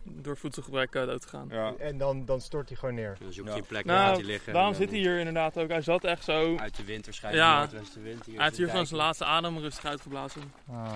Door 0.03 0.37
voedselgebrek 0.37 0.95
uh, 0.95 1.05
dood 1.05 1.23
gegaan. 1.23 1.47
Ja. 1.51 1.73
En 1.79 1.97
dan, 1.97 2.25
dan 2.25 2.41
stort 2.41 2.67
hij 2.69 2.77
gewoon 2.77 2.95
neer. 2.95 3.15
Dan 3.19 3.33
zoekt 3.33 3.45
Ja. 3.47 3.51
hij 3.53 3.61
een 3.61 3.67
plek, 3.67 3.85
Nou, 3.85 4.15
hij 4.15 4.23
liggen. 4.23 4.53
daarom 4.53 4.73
zit 4.73 4.89
hij 4.89 4.99
hier 4.99 5.17
inderdaad 5.17 5.57
ook. 5.57 5.69
Hij 5.69 5.81
zat 5.81 6.03
echt 6.03 6.23
zo... 6.23 6.55
Uit 6.57 6.75
de 6.75 6.83
wind 6.83 7.05
waarschijnlijk. 7.05 7.43
Ja. 7.45 7.59
noordwestenwind 7.59 8.25
hier 8.25 8.35
Hij 8.35 8.43
heeft 8.43 8.57
hier 8.57 8.69
van 8.69 8.85
zijn 8.85 8.99
laatste 8.99 9.25
adem 9.25 9.57
rustig 9.57 9.85
uitgeblazen. 9.85 10.41
Ah. 10.71 10.93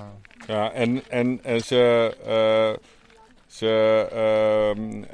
Ja, 0.48 0.72
en, 0.72 1.02
en, 1.10 1.40
en 1.44 1.62
ze, 1.62 2.16
eh, 2.26 2.88
ze 3.52 4.08
ehm, 4.12 5.04
eh, 5.04 5.10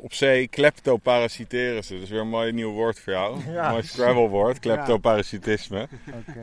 op 0.00 0.12
zee 0.14 0.48
kleptoparasiteren 0.48 1.84
ze. 1.84 1.94
Dat 1.94 2.02
is 2.02 2.10
weer 2.10 2.20
een 2.20 2.28
mooi 2.28 2.52
nieuw 2.52 2.72
woord 2.72 3.00
voor 3.00 3.12
jou. 3.12 3.38
Ja. 3.52 3.64
Een 3.64 3.70
mooi 3.70 3.82
Scrabble 3.82 4.28
woord, 4.28 4.58
kleptoparasitisme. 4.58 5.88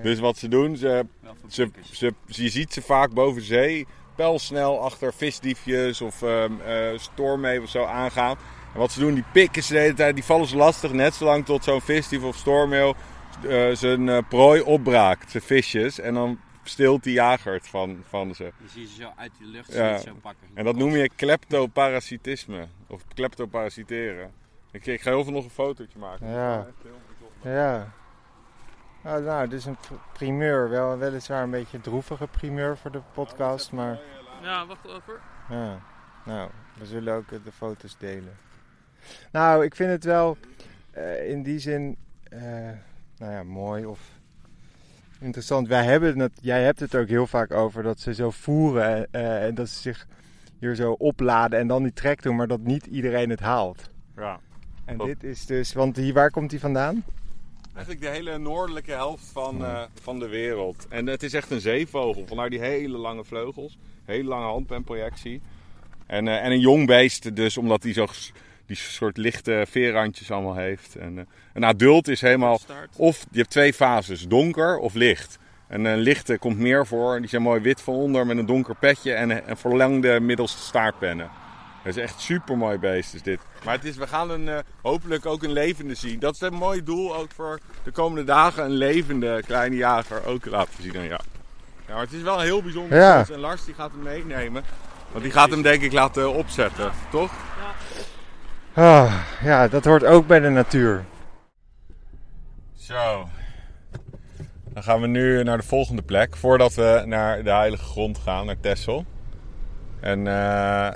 Dus 0.04 0.20
wat 0.20 0.38
ze 0.38 0.48
doen, 0.48 0.78
ze, 0.78 1.06
ze, 1.48 1.72
ze, 1.92 2.14
je 2.26 2.50
ziet 2.50 2.74
ze 2.74 2.82
vaak 2.82 3.14
boven 3.14 3.42
zee 3.42 3.88
pijlsnel 4.16 4.80
achter 4.80 5.14
visdiefjes 5.14 6.02
of 6.02 6.22
ehm 6.22 6.52
eh, 6.66 6.98
stormmeeuwen 6.98 7.64
of 7.64 7.70
zo 7.70 7.84
aangaan. 7.84 8.38
En 8.74 8.80
wat 8.80 8.92
ze 8.92 9.00
doen, 9.00 9.14
die 9.14 9.24
pikken 9.34 9.64
ze 9.64 9.74
de 9.74 9.80
hele 9.80 9.94
tijd, 9.94 10.16
die 10.16 10.24
vallen 10.24 10.48
ze 10.48 10.56
lastig 10.56 10.92
net 10.92 11.14
zolang 11.14 11.46
tot 11.46 11.64
zo'n 11.64 11.82
visdief 11.82 12.24
of 12.24 12.36
stormmeeuw 12.36 12.94
eh, 13.48 13.66
zijn 13.74 14.28
prooi 14.28 14.62
opbraakt, 14.62 15.32
zijn 15.32 15.44
visjes. 15.44 16.00
En 16.00 16.14
dan 16.14 16.40
stilt 16.70 17.04
die 17.04 17.14
jager 17.14 17.54
het 17.54 17.68
van, 17.68 18.04
van 18.08 18.36
ze. 18.36 18.52
Je 18.74 18.88
ze 18.88 19.02
zo 19.02 19.12
uit 19.16 19.32
de 19.40 19.46
lucht 19.46 19.74
Ja. 19.74 19.98
zo 19.98 20.14
pakken. 20.22 20.48
En 20.54 20.66
dat 20.66 20.76
noem 20.76 20.92
je 20.96 21.10
kleptoparasitisme. 21.16 22.68
Of 22.88 23.02
kleptoparasiteren. 23.14 24.32
Ik, 24.72 24.86
ik 24.86 25.02
ga 25.02 25.10
heel 25.10 25.24
veel 25.24 25.34
nog 25.34 25.44
een 25.44 25.50
fotootje 25.50 26.00
maken. 26.00 26.28
Ja. 26.30 26.68
Ja. 27.44 27.92
Nou, 29.04 29.24
nou, 29.24 29.48
dit 29.48 29.60
is 29.60 29.66
een 29.66 29.78
pr- 29.78 29.94
primeur. 30.14 30.70
Wel, 30.70 30.98
weliswaar 30.98 31.44
een 31.44 31.52
beetje 31.52 31.78
een 31.78 31.84
droevige 31.84 32.28
primeur 32.28 32.78
voor 32.78 32.92
de 32.92 33.02
podcast, 33.14 33.72
maar 33.72 34.00
Ja, 34.42 34.66
wacht 34.66 34.86
even. 34.86 35.20
ja. 35.50 35.80
Nou, 36.26 36.50
we 36.74 36.86
zullen 36.86 37.14
ook 37.16 37.32
eh, 37.32 37.40
de 37.44 37.52
foto's 37.52 37.96
delen. 37.98 38.38
Nou, 39.32 39.64
ik 39.66 39.76
vind 39.76 39.90
het 39.92 40.04
wel 40.04 40.38
eh, 40.92 41.30
in 41.30 41.44
die 41.44 41.60
zin, 41.60 41.98
eh, 42.24 42.42
nou 43.18 43.32
ja, 43.34 43.44
mooi 43.44 43.86
of 43.86 44.00
interessant. 45.22 45.68
Wij 45.68 45.84
hebben 45.84 46.20
het, 46.20 46.32
jij 46.42 46.64
hebt 46.64 46.80
het 46.80 46.96
ook 46.96 47.08
heel 47.08 47.28
vaak 47.28 47.52
over 47.52 47.84
dat 47.84 48.00
ze 48.00 48.14
zo 48.14 48.30
voeren 48.30 49.08
eh, 49.12 49.46
en 49.46 49.56
dat 49.56 49.70
ze 49.70 49.80
zich 49.80 50.08
hier 50.60 50.76
zo 50.76 50.92
opladen 50.92 51.60
en 51.60 51.68
dan 51.68 51.84
die 51.84 51.94
trek 51.94 52.22
doen, 52.22 52.36
maar 52.36 52.48
dat 52.48 52.62
niet 52.62 52.86
iedereen 52.86 53.30
het 53.30 53.40
haalt. 53.40 53.90
Ja. 54.16 54.40
En 54.86 54.98
dit 54.98 55.24
is 55.24 55.46
dus, 55.46 55.74
want 55.74 55.96
hier, 55.96 56.14
waar 56.14 56.32
komt 56.32 56.50
die 56.50 56.60
vandaan? 56.60 57.04
Eigenlijk 57.76 58.06
de 58.06 58.12
hele 58.12 58.38
noordelijke 58.38 58.92
helft 58.92 59.26
van, 59.32 59.66
eh, 59.66 59.84
van 60.02 60.20
de 60.20 60.28
wereld. 60.28 60.86
En 60.90 61.08
het 61.08 61.24
is 61.24 61.34
echt 61.34 61.52
een 61.52 61.62
zeevogel. 61.62 62.28
Vandaar 62.28 62.50
die 62.50 62.60
hele 62.60 62.98
lange 62.98 63.24
vleugels. 63.24 63.78
Hele 64.06 64.28
lange 64.28 64.46
handpenprojectie. 64.46 65.42
En, 66.06 66.28
eh, 66.28 66.44
en 66.46 66.52
een 66.52 66.60
jong 66.60 66.88
beest 66.88 67.36
dus, 67.36 67.58
omdat 67.58 67.84
hij 67.84 67.94
zo 67.94 68.08
die 68.70 68.78
soort 68.78 69.18
lichte 69.18 69.66
veerrandjes 69.70 70.32
allemaal 70.32 70.56
heeft. 70.56 70.96
En, 70.96 71.18
eh, 71.18 71.24
een 71.54 71.66
adult 71.66 72.08
is 72.08 72.22
helemaal... 72.22 72.60
Of 72.96 73.26
je 73.32 73.38
hebt 73.38 73.50
twee 73.50 73.74
fases, 73.74 74.28
donker 74.28 74.78
of 74.78 74.94
licht. 74.94 75.38
En 75.68 75.86
een 75.86 75.98
lichte 75.98 76.38
komt 76.38 76.58
meer 76.58 76.88
voor. 76.88 77.20
Die 77.20 77.30
zijn 77.30 77.42
mooi 77.42 77.62
wit 77.62 77.82
van 77.82 77.94
onder 77.94 78.26
met 78.26 78.38
een 78.38 78.46
donker 78.46 78.76
petje 78.76 79.14
en 79.14 79.50
een 79.50 79.58
verlengde 79.58 80.20
middelste 80.20 80.62
staartpennen. 80.62 81.30
Dat 81.84 81.96
is 81.96 82.04
echt 82.04 82.20
super 82.22 82.58
mooi 82.58 82.78
beest 82.78 83.14
is 83.14 83.22
dit. 83.22 83.40
Maar 83.64 83.74
het 83.74 83.86
is, 83.86 83.96
we 83.96 84.08
gaan 84.08 84.30
een, 84.30 84.50
eh, 84.50 84.58
hopelijk 84.82 85.26
ook 85.26 85.44
een 85.44 85.54
levende 85.54 85.96
zien. 85.96 86.20
Dat 86.20 86.34
is 86.34 86.42
een 86.42 86.54
mooi 86.54 86.84
doel 86.84 87.16
ook 87.16 87.32
voor 87.36 87.60
de 87.84 87.92
komende 87.92 88.24
dagen. 88.24 88.64
Een 88.64 88.72
levende 88.72 89.44
kleine 89.46 89.76
jager 89.76 90.26
ook 90.26 90.46
laten 90.46 90.84
zien 90.84 90.98
aan 90.98 91.08
jou. 91.08 91.22
Ja, 91.88 91.94
maar 91.94 92.04
het 92.04 92.14
is 92.14 92.22
wel 92.22 92.38
een 92.38 92.46
heel 92.46 92.62
bijzonder 92.62 92.98
Ja. 92.98 93.26
En 93.32 93.40
Lars 93.40 93.66
die 93.66 93.74
gaat 93.74 93.92
hem 93.92 94.04
meenemen. 94.04 94.64
Want 95.12 95.24
die 95.24 95.34
gaat 95.34 95.50
hem 95.50 95.62
denk 95.62 95.82
ik 95.82 95.92
laten 95.92 96.34
opzetten, 96.34 96.92
toch? 97.12 97.32
Ah, 98.80 99.14
ja, 99.44 99.68
dat 99.68 99.86
hoort 99.86 100.06
ook 100.06 100.28
bij 100.28 100.40
de 100.40 100.50
natuur. 100.50 101.06
Zo. 102.76 103.28
Dan 104.74 104.84
gaan 104.84 105.02
we 105.02 105.08
nu 105.08 105.44
naar 105.44 105.58
de 105.58 105.64
volgende 105.64 106.02
plek. 106.02 106.36
Voordat 106.36 106.74
we 106.74 107.04
naar 107.06 107.44
de 107.44 107.50
heilige 107.52 107.84
grond 107.84 108.18
gaan, 108.18 108.46
naar 108.46 108.60
Texel. 108.60 109.06
En 110.00 110.28
eh, 110.28 110.88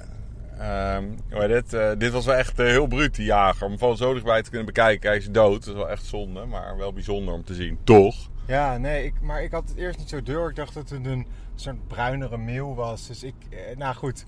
ehm, 0.57 1.03
hoe 1.31 1.41
heet 1.41 1.49
dit? 1.49 1.73
Eh, 1.73 1.91
dit 1.97 2.11
was 2.11 2.25
wel 2.25 2.35
echt 2.35 2.59
eh, 2.59 2.65
heel 2.65 2.87
bruut, 2.87 3.15
die 3.15 3.25
jager. 3.25 3.63
Om 3.63 3.69
hem 3.69 3.79
van 3.79 3.97
zo 3.97 4.13
dichtbij 4.13 4.41
te 4.41 4.49
kunnen 4.49 4.67
bekijken. 4.67 5.09
Hij 5.09 5.17
is 5.17 5.31
dood. 5.31 5.65
Dat 5.65 5.75
is 5.75 5.81
wel 5.81 5.89
echt 5.89 6.05
zonde, 6.05 6.45
maar 6.45 6.77
wel 6.77 6.93
bijzonder 6.93 7.33
om 7.33 7.43
te 7.43 7.53
zien. 7.53 7.79
Toch? 7.83 8.15
Ja, 8.45 8.77
nee, 8.77 9.05
ik, 9.05 9.13
maar 9.21 9.43
ik 9.43 9.51
had 9.51 9.69
het 9.69 9.77
eerst 9.77 9.99
niet 9.99 10.09
zo 10.09 10.23
door. 10.23 10.49
Ik 10.49 10.55
dacht 10.55 10.73
dat 10.73 10.89
het 10.89 11.05
een 11.05 11.27
soort 11.55 11.87
bruinere 11.87 12.37
meeuw 12.37 12.73
was. 12.73 13.07
Dus 13.07 13.23
ik, 13.23 13.35
eh, 13.49 13.77
nou 13.77 13.95
goed. 13.95 14.25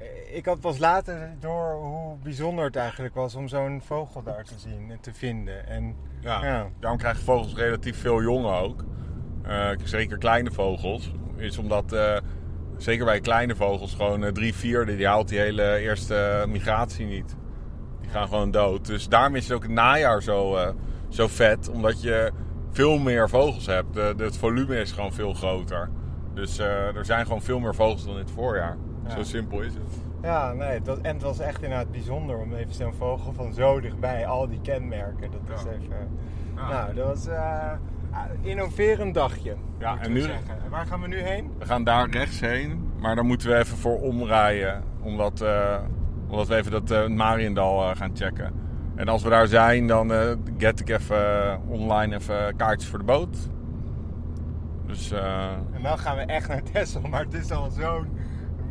Eh, 0.00 0.36
Ik 0.36 0.44
had 0.46 0.60
pas 0.60 0.78
later 0.78 1.30
door 1.40 1.72
hoe 1.74 2.16
bijzonder 2.22 2.64
het 2.64 2.76
eigenlijk 2.76 3.14
was 3.14 3.34
om 3.34 3.48
zo'n 3.48 3.80
vogel 3.84 4.22
daar 4.22 4.44
te 4.44 4.54
zien 4.58 4.90
en 4.90 5.00
te 5.00 5.14
vinden. 5.14 5.66
En 5.66 5.96
Ja. 6.20 6.44
ja, 6.44 6.66
Daarom 6.80 6.98
krijgen 6.98 7.24
vogels 7.24 7.54
relatief 7.54 8.00
veel 8.00 8.22
jongen 8.22 8.54
ook. 8.58 8.84
Eh, 9.42 9.68
zeker 9.84 10.18
kleine 10.18 10.50
vogels. 10.50 11.12
Is 11.36 11.58
omdat, 11.58 11.92
eh, 11.92 12.16
zeker 12.76 13.04
bij 13.04 13.20
kleine 13.20 13.56
vogels, 13.56 13.94
gewoon 13.94 14.24
eh, 14.24 14.32
drie 14.32 14.54
vierde, 14.54 14.96
die 14.96 15.06
haalt 15.06 15.28
die 15.28 15.38
hele 15.38 15.76
eerste 15.78 16.44
migratie 16.48 17.06
niet. 17.06 17.36
Die 18.00 18.10
gaan 18.10 18.28
gewoon 18.28 18.50
dood. 18.50 18.86
Dus 18.86 19.08
daarom 19.08 19.34
is 19.36 19.44
het 19.44 19.52
ook 19.56 19.62
het 19.62 19.72
najaar 19.72 20.22
zo, 20.22 20.58
zo 21.08 21.26
vet. 21.28 21.68
Omdat 21.68 22.02
je 22.02 22.32
veel 22.70 22.98
meer 22.98 23.28
vogels 23.28 23.66
hebt. 23.66 23.94
De, 23.94 24.14
het 24.16 24.36
volume 24.36 24.80
is 24.80 24.92
gewoon 24.92 25.12
veel 25.12 25.34
groter. 25.34 25.90
Dus 26.34 26.58
er 26.58 27.04
zijn 27.04 27.26
gewoon 27.26 27.42
veel 27.42 27.60
meer 27.60 27.74
vogels 27.74 28.04
dan 28.04 28.12
in 28.14 28.20
het 28.20 28.30
voorjaar. 28.30 28.76
Ja. 29.10 29.16
Zo 29.16 29.22
simpel 29.22 29.60
is 29.60 29.74
het. 29.74 29.82
ja 30.22 30.52
nee, 30.52 30.68
het 30.68 30.86
was, 30.86 30.98
en 31.00 31.12
het 31.14 31.22
was 31.22 31.38
echt 31.38 31.62
inderdaad 31.62 31.90
bijzonder 31.90 32.36
om 32.36 32.54
even 32.54 32.74
zo'n 32.74 32.92
vogel 32.92 33.32
van 33.32 33.52
zo 33.52 33.80
dichtbij, 33.80 34.26
al 34.26 34.48
die 34.48 34.60
kenmerken. 34.60 35.30
Dat 35.30 35.58
is 35.58 35.64
even. 35.64 36.08
Nou, 36.56 36.94
dat 36.94 37.06
was 37.06 37.26
een 37.26 38.38
innoverend 38.40 39.14
dagje. 39.14 39.54
Ja, 39.78 39.96
en 40.00 40.12
nu- 40.12 40.20
zeggen. 40.20 40.58
Waar 40.70 40.86
gaan 40.86 41.00
we 41.00 41.08
nu 41.08 41.16
heen? 41.20 41.50
We 41.58 41.64
gaan 41.64 41.84
daar 41.84 42.10
rechts 42.10 42.40
heen, 42.40 42.90
maar 43.00 43.14
daar 43.14 43.24
moeten 43.24 43.48
we 43.48 43.56
even 43.56 43.76
voor 43.76 44.00
omrijden. 44.00 44.82
Omdat, 45.02 45.40
eh, 45.40 45.76
omdat 46.28 46.48
we 46.48 46.56
even 46.56 46.70
dat 46.70 46.90
eh 46.90 47.06
Mariendal 47.06 47.94
gaan 47.94 48.10
checken. 48.16 48.52
En 48.94 49.08
als 49.08 49.22
we 49.22 49.28
daar 49.30 49.46
zijn, 49.46 49.86
dan 49.86 50.12
get 50.58 50.80
ik 50.80 50.88
even 50.88 51.60
online 51.68 52.14
even 52.16 52.56
kaartjes 52.56 52.90
voor 52.90 52.98
de 52.98 53.04
boot. 53.04 53.36
Dus 54.86 55.10
En 55.12 55.82
dan 55.82 55.98
gaan 55.98 56.16
we 56.16 56.22
echt 56.22 56.48
naar 56.48 56.62
Texel, 56.72 57.00
maar 57.00 57.20
het 57.24 57.34
is 57.34 57.50
al 57.52 57.70
zo'n 57.70 58.08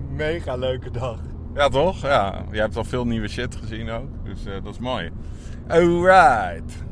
mega 0.10 0.56
leuke 0.56 0.92
dag. 0.92 1.20
ja 1.54 1.70
toch? 1.70 2.02
Ja, 2.02 2.46
je 2.52 2.60
hebt 2.60 2.76
al 2.76 2.84
veel 2.84 3.06
nieuwe 3.06 3.28
shit 3.28 3.56
gezien 3.56 3.90
ook. 3.90 4.26
Dus 4.26 4.46
eh, 4.46 4.64
dat 4.64 4.74
is 4.74 4.80
mooi. 4.80 5.12
Alright. 5.68 6.84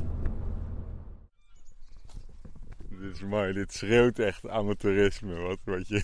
Dit 2.90 3.14
is 3.14 3.24
mooi. 3.24 3.54
Dit 3.54 3.74
schreeuwt 3.74 4.20
echt 4.20 4.50
amateurisme. 4.50 5.36
Wat, 5.36 5.58
wat 5.64 5.88
je... 5.88 6.02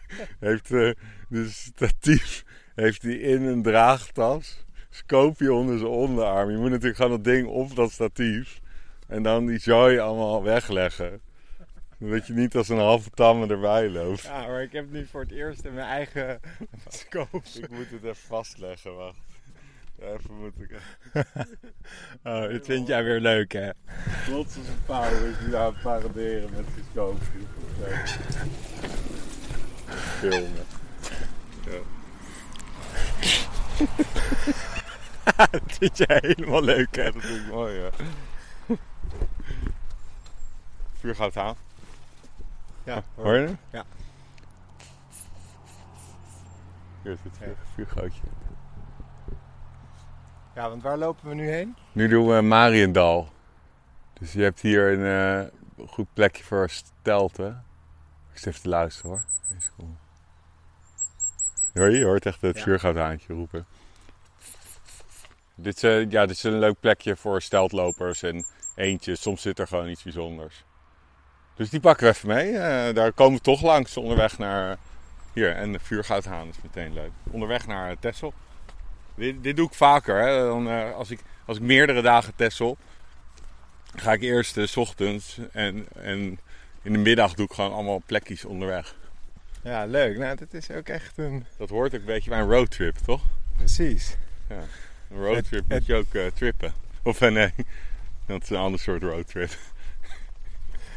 heeft 0.40 0.68
de 0.68 1.46
statief 1.48 2.44
heeft 2.80 3.02
hij 3.02 3.12
in 3.12 3.42
een 3.42 3.62
draagtas. 3.62 4.66
Scoopje 4.90 5.52
onder 5.52 5.78
zijn 5.78 5.90
onderarm. 5.90 6.50
Je 6.50 6.56
moet 6.56 6.70
natuurlijk 6.70 6.96
gewoon 6.96 7.10
dat 7.10 7.24
ding 7.24 7.46
op 7.46 7.74
dat 7.74 7.90
statief. 7.90 8.60
En 9.06 9.22
dan 9.22 9.46
die 9.46 9.58
zooi 9.58 9.98
allemaal 9.98 10.42
wegleggen. 10.42 11.20
Dat 11.98 12.26
je 12.26 12.32
niet 12.32 12.56
als 12.56 12.68
een 12.68 12.78
halve 12.78 13.10
tamme 13.10 13.46
erbij 13.46 13.90
loopt. 13.90 14.22
Ja, 14.22 14.46
maar 14.46 14.62
ik 14.62 14.72
heb 14.72 14.90
nu 14.90 15.06
voor 15.06 15.20
het 15.20 15.30
eerst 15.30 15.64
in 15.64 15.74
mijn 15.74 15.86
eigen 15.86 16.40
scope. 16.88 17.40
Ik 17.62 17.70
moet 17.70 17.90
het 17.90 18.02
even 18.02 18.16
vastleggen, 18.16 18.96
wacht. 18.96 19.18
Even 19.98 20.34
moet 20.34 20.52
ik... 20.58 20.70
Oh, 22.24 22.48
dit 22.48 22.66
vind 22.66 22.86
jij 22.86 23.04
weer 23.04 23.20
leuk, 23.20 23.52
hè? 23.52 23.70
Trots 24.26 24.56
als 24.56 24.66
een 24.66 24.84
pauw 24.86 25.24
is 25.24 25.38
die 25.44 25.56
aan 25.56 25.72
het 25.72 25.82
paraderen 25.82 26.50
met 26.50 26.64
zijn 26.74 26.84
scope. 26.90 27.24
Filmen. 30.18 30.66
Ja. 31.64 31.78
dat 35.50 35.62
vind 35.66 35.98
jij 35.98 36.18
helemaal 36.20 36.62
leuk, 36.62 36.96
hè? 36.96 37.12
Dat 37.12 37.22
vind 37.22 37.40
ik 37.40 37.52
mooi, 37.52 37.74
ja. 37.74 37.90
Vuur 41.00 41.14
gaat 41.14 41.36
aan. 41.36 41.56
Ja, 42.88 43.02
Hoor 43.14 43.34
je? 43.36 43.54
Ja. 43.70 43.84
Hier 47.02 47.12
is 47.12 47.18
het 47.22 47.36
vuur, 47.38 47.56
vuurgootje. 47.74 48.20
Ja, 50.54 50.68
want 50.68 50.82
waar 50.82 50.98
lopen 50.98 51.28
we 51.28 51.34
nu 51.34 51.48
heen? 51.50 51.76
Nu 51.92 52.08
doen 52.08 52.28
we 52.28 52.40
Mariendal. 52.40 53.28
Dus 54.12 54.32
je 54.32 54.42
hebt 54.42 54.60
hier 54.60 54.98
een 54.98 55.04
eh, 55.44 55.86
goed 55.88 56.06
plekje 56.12 56.44
voor 56.44 56.70
stelten. 56.70 57.64
Ik 58.32 58.38
zit 58.38 58.46
even 58.46 58.62
te 58.62 58.68
luisteren 58.68 59.10
hoor. 59.10 59.22
Deze 59.48 59.60
seconde. 59.60 59.96
Hoor 61.74 61.90
je? 61.90 61.98
Je 61.98 62.04
hoort 62.04 62.26
echt 62.26 62.40
het 62.40 62.56
Ja. 62.56 62.62
vuurgoudhaantje 62.62 63.32
roepen. 63.34 63.66
Dit 65.54 65.76
is, 65.76 65.82
eh, 65.82 66.10
ja, 66.10 66.26
dit 66.26 66.36
is 66.36 66.42
een 66.42 66.58
leuk 66.58 66.80
plekje 66.80 67.16
voor 67.16 67.42
steltlopers 67.42 68.22
en 68.22 68.44
eentje. 68.74 69.16
Soms 69.16 69.42
zit 69.42 69.58
er 69.58 69.66
gewoon 69.66 69.88
iets 69.88 70.02
bijzonders. 70.02 70.64
Dus 71.58 71.70
die 71.70 71.80
pakken 71.80 72.06
we 72.06 72.12
even 72.12 72.28
mee. 72.28 72.52
Eh, 72.52 72.94
daar 72.94 73.12
komen 73.12 73.36
we 73.36 73.42
toch 73.42 73.62
langs 73.62 73.96
onderweg 73.96 74.38
naar... 74.38 74.76
Hier, 75.32 75.54
en 75.54 75.72
de 75.72 75.78
vuurgoudhaan 75.78 76.48
is 76.48 76.56
meteen 76.62 76.92
leuk. 76.92 77.10
Onderweg 77.30 77.66
naar 77.66 77.98
Texel. 77.98 78.32
Dit, 79.14 79.42
dit 79.42 79.56
doe 79.56 79.66
ik 79.66 79.74
vaker. 79.74 80.16
Hè. 80.20 80.46
Dan, 80.46 80.68
eh, 80.68 80.94
als, 80.94 81.10
ik, 81.10 81.20
als 81.44 81.56
ik 81.56 81.62
meerdere 81.62 82.02
dagen 82.02 82.32
Texel, 82.36 82.76
ga 83.96 84.12
ik 84.12 84.22
eerst 84.22 84.56
eh, 84.56 84.66
's 84.66 84.76
ochtends 84.76 85.38
en, 85.52 85.86
en 85.94 86.38
in 86.82 86.92
de 86.92 86.98
middag 86.98 87.34
doe 87.34 87.46
ik 87.46 87.52
gewoon 87.52 87.72
allemaal 87.72 88.02
plekjes 88.06 88.44
onderweg. 88.44 88.94
Ja, 89.62 89.84
leuk. 89.84 90.18
Nou, 90.18 90.36
dit 90.36 90.54
is 90.54 90.70
ook 90.70 90.88
echt 90.88 91.18
een... 91.18 91.46
Dat 91.56 91.68
hoort 91.68 91.94
ook 91.94 92.00
een 92.00 92.06
beetje 92.06 92.30
bij 92.30 92.38
een 92.38 92.50
roadtrip, 92.50 92.96
toch? 92.96 93.22
Precies. 93.56 94.16
Een 95.10 95.24
roadtrip 95.24 95.64
moet 95.68 95.86
je 95.86 95.94
ook 95.94 96.14
eh, 96.14 96.26
trippen. 96.26 96.72
Of 97.02 97.20
eh, 97.20 97.32
nee, 97.32 97.52
dat 98.26 98.42
is 98.42 98.50
een 98.50 98.56
ander 98.56 98.80
soort 98.80 99.02
roadtrip. 99.02 99.50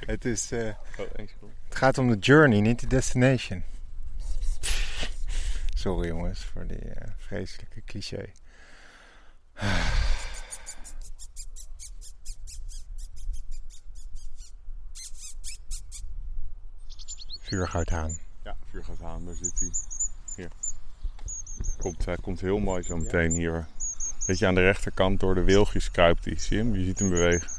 Het, 0.05 0.25
is, 0.25 0.51
eh, 0.51 0.67
Oh, 0.99 1.05
het 1.63 1.75
gaat 1.75 1.97
om 1.97 2.07
de 2.07 2.17
journey, 2.17 2.59
niet 2.59 2.79
de 2.79 2.87
destination. 2.87 3.63
Sorry 5.75 6.07
jongens 6.07 6.45
voor 6.45 6.67
die 6.67 6.77
eh, 6.77 7.11
vreselijke 7.17 7.81
cliché. 7.85 8.25
Vuurgoudhaan. 17.41 18.17
Ja, 18.43 18.57
vuur 18.69 18.83
gaat 18.83 19.01
aan, 19.01 19.25
daar 19.25 19.35
zit 19.35 19.59
hij. 19.59 19.69
Hier. 20.35 20.49
Komt, 21.77 22.05
hij 22.05 22.17
komt 22.21 22.41
heel 22.41 22.59
mooi 22.59 22.83
zo 22.83 22.97
meteen 22.97 23.31
hier. 23.31 23.67
Beetje 24.25 24.47
aan 24.47 24.55
de 24.55 24.61
rechterkant 24.61 25.19
door 25.19 25.35
de 25.35 25.43
wilgjes 25.43 25.91
kruipt 25.91 26.25
hij. 26.25 26.37
Zie 26.37 26.57
je 26.57 26.63
hem? 26.63 26.75
Je 26.75 26.85
ziet 26.85 26.99
hem 26.99 27.09
bewegen. 27.09 27.49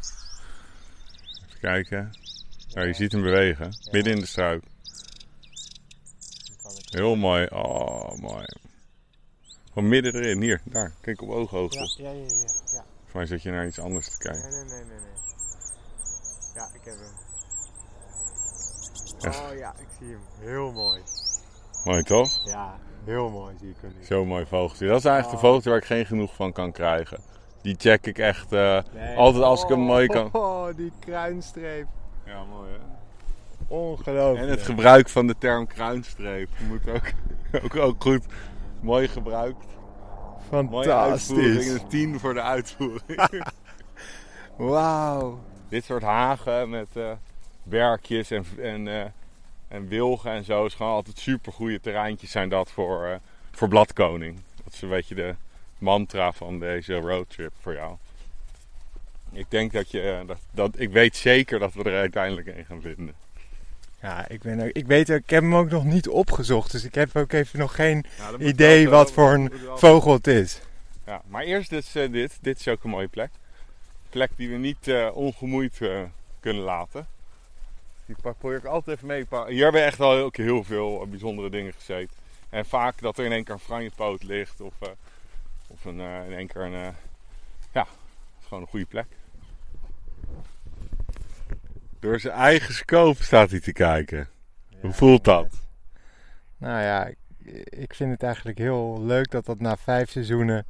Even 1.47 1.61
kijken. 1.61 2.11
Ja, 2.75 2.83
je 2.83 2.93
ziet 2.93 3.13
hem 3.13 3.23
bewegen. 3.23 3.71
Midden 3.91 4.13
in 4.13 4.19
de 4.21 4.27
struik. 4.27 4.65
Heel 6.91 7.17
mooi. 7.17 7.47
Oh, 7.53 8.15
mooi. 8.19 8.45
Gewoon 9.73 9.89
midden 9.89 10.15
erin. 10.15 10.41
Hier, 10.43 10.61
daar. 10.65 10.93
Kijk 11.01 11.23
op 11.23 11.29
ooghoogte. 11.31 11.79
ja, 12.03 12.11
ja, 12.11 12.17
ja. 12.17 12.25
ja. 12.73 12.85
Volgens 12.95 13.13
mij 13.13 13.27
zit 13.27 13.43
je 13.43 13.51
naar 13.51 13.67
iets 13.67 13.79
anders 13.81 14.09
te 14.11 14.19
kijken. 14.19 14.51
Nee, 14.51 14.65
nee, 14.65 14.65
nee, 14.65 14.85
nee, 14.85 14.99
nee. 14.99 15.21
Ja, 16.55 16.69
ik 16.75 16.81
heb 16.85 16.95
hem. 16.95 17.15
Echt? 19.21 19.39
Oh 19.41 19.57
ja, 19.59 19.75
ik 19.79 19.87
zie 19.99 20.09
hem. 20.09 20.21
Heel 20.41 20.73
mooi. 20.73 21.01
Mooi 21.85 22.03
toch? 22.03 22.45
Ja, 22.47 22.79
heel 23.05 23.31
mooi 23.31 23.55
zie 23.61 23.69
ik 23.71 23.77
hem 23.81 23.93
nu. 23.99 24.05
Zo'n 24.05 24.27
mooi 24.27 24.47
vogeltje. 24.47 24.87
Dat 24.87 24.99
is 24.99 25.05
eigenlijk 25.05 25.41
de 25.41 25.47
Oh. 25.47 25.53
foto 25.55 25.71
waar 25.71 25.79
ik 25.79 25.85
geen 25.85 26.07
genoeg 26.07 26.35
van 26.35 26.53
kan 26.53 26.73
krijgen. 26.73 27.21
Die 27.63 27.75
check 27.79 28.07
ik 28.07 28.19
echt 28.19 28.53
eh, 28.53 28.83
Nee. 28.95 29.17
altijd 29.17 29.45
als 29.45 29.63
ik 29.63 29.69
hem 29.69 29.81
Oh, 29.81 29.87
mooi 29.87 30.07
kan. 30.07 30.29
Oh, 30.33 30.67
die 30.77 30.93
kruinstreep. 31.01 31.87
Ja, 32.25 32.45
mooi 32.45 32.71
hè. 32.71 32.79
Ongelooflijk. 33.67 34.45
En 34.45 34.51
het 34.51 34.63
gebruik 34.63 35.09
van 35.09 35.27
de 35.27 35.35
term 35.39 35.67
kruinstreep 35.67 36.49
moet 36.69 36.89
ook, 36.89 37.13
ook, 37.65 37.77
ook 37.77 38.03
goed. 38.03 38.25
Mooi 38.81 39.09
gebruikt. 39.09 39.67
Fantastisch. 40.49 41.69
Een 41.69 41.89
10 41.89 42.21
voor 42.21 42.35
de 42.35 42.43
uitvoering. 42.43 43.45
Wauw. 44.57 45.41
Dit 45.69 45.85
soort 45.85 46.03
hagen 46.03 46.71
met 46.71 46.89
eh 46.93 47.13
berkjes 47.63 48.31
en, 48.31 48.45
en, 48.59 48.89
eh, 48.89 49.05
en 49.69 49.89
wilgen 49.89 50.31
en 50.31 50.45
zo 50.45 50.65
is 50.65 50.75
gewoon 50.75 50.93
altijd 50.93 51.19
super 51.19 51.53
goede 51.53 51.81
terreintjes 51.81 52.31
zijn 52.31 52.49
dat 52.49 52.71
voor, 52.71 53.05
eh, 53.05 53.17
voor 53.51 53.69
bladkoning. 53.69 54.41
Dat 54.65 54.73
is 54.73 54.83
een 54.83 54.89
beetje 54.89 55.15
de 55.15 55.35
mantra 55.79 56.33
van 56.33 56.59
deze 56.59 56.95
roadtrip 56.95 57.53
voor 57.61 57.75
jou. 57.75 57.97
Ik 59.33 59.47
denk 59.49 59.73
dat 59.73 59.91
je, 59.91 60.01
eh, 60.11 60.27
dat, 60.27 60.39
dat, 60.51 60.81
ik 60.81 60.91
weet 60.91 61.17
zeker 61.17 61.59
dat 61.59 61.73
we 61.75 61.83
er 61.83 61.99
uiteindelijk 62.01 62.47
een 62.47 62.65
gaan 62.65 62.81
vinden. 62.81 63.15
Ja, 64.03 64.29
ik, 64.29 64.43
ben 64.43 64.75
ik 64.77 64.87
weet 64.87 65.09
ik 65.09 65.31
heb 65.31 65.43
hem 65.43 65.55
ook 65.55 65.71
nog 65.71 65.85
niet 65.85 66.09
opgezocht. 66.09 66.73
Dus 66.73 66.85
ik 66.85 66.95
heb 66.95 67.17
ook 67.17 67.33
even 67.33 67.59
nog 67.59 67.75
geen 67.75 68.05
idee 68.49 68.89
wel- 68.89 68.99
wat 68.99 69.13
voor 69.13 69.33
een 69.33 69.53
vogel 69.77 70.13
het 70.13 70.27
is. 70.27 70.61
Ja, 71.07 71.23
maar 71.27 71.43
eerst 71.43 71.71
dus 71.71 71.93
dit. 71.93 72.39
Dit 72.41 72.59
is 72.61 72.69
ook 72.69 72.85
een 72.85 72.91
mooie 72.91 73.09
plek. 73.09 73.31
Plek 74.11 74.31
die 74.37 74.49
we 74.49 74.57
niet 74.57 74.89
eh, 74.89 75.09
ongemoeid 75.15 75.79
kunnen 76.41 76.63
laten. 76.63 77.07
Die 78.07 78.17
pak- 78.23 78.39
probeer 78.39 78.59
ik 78.59 78.65
altijd 78.65 78.97
even 78.97 79.09
mee. 79.09 79.27
Hier 79.47 79.63
hebben 79.63 79.81
we 79.81 79.87
echt 79.87 80.01
al 80.01 80.15
heel, 80.15 80.31
heel 80.33 80.65
veel 80.65 81.07
bijzondere 81.11 81.51
dingen 81.51 81.73
gezeten. 81.73 82.17
En 82.51 82.67
vaak 82.67 83.01
dat 83.01 83.19
er 83.19 83.25
in 83.25 83.33
één 83.33 83.45
keer 83.45 83.55
een 83.55 83.61
franjepoot 83.61 84.23
ligt. 84.23 84.61
Of, 84.61 84.73
of 85.67 85.85
een, 85.85 86.01
in 86.01 86.33
één 86.37 86.47
keer 86.47 86.63
een... 86.63 86.95
ja, 87.73 87.87
gewoon 88.47 88.63
een 88.63 88.69
goede 88.69 88.87
plek. 88.87 89.07
Door 92.03 92.21
zijn 92.21 92.35
eigen 92.35 92.75
scope 92.75 93.23
staat 93.23 93.51
hij 93.51 93.61
te 93.61 93.73
kijken. 93.73 94.29
Hoe 94.81 94.93
voelt 94.93 95.25
dat? 95.25 95.47
Nou 96.57 96.83
ja, 96.83 97.07
ik, 97.07 97.17
ik 97.65 97.95
vind 97.95 98.11
het 98.11 98.23
eigenlijk 98.23 98.59
heel 98.59 99.03
leuk 99.03 99.31
dat 99.31 99.45
dat 99.45 99.61
na 99.61 99.77
vijf 99.77 100.11
seizoenen 100.11 100.67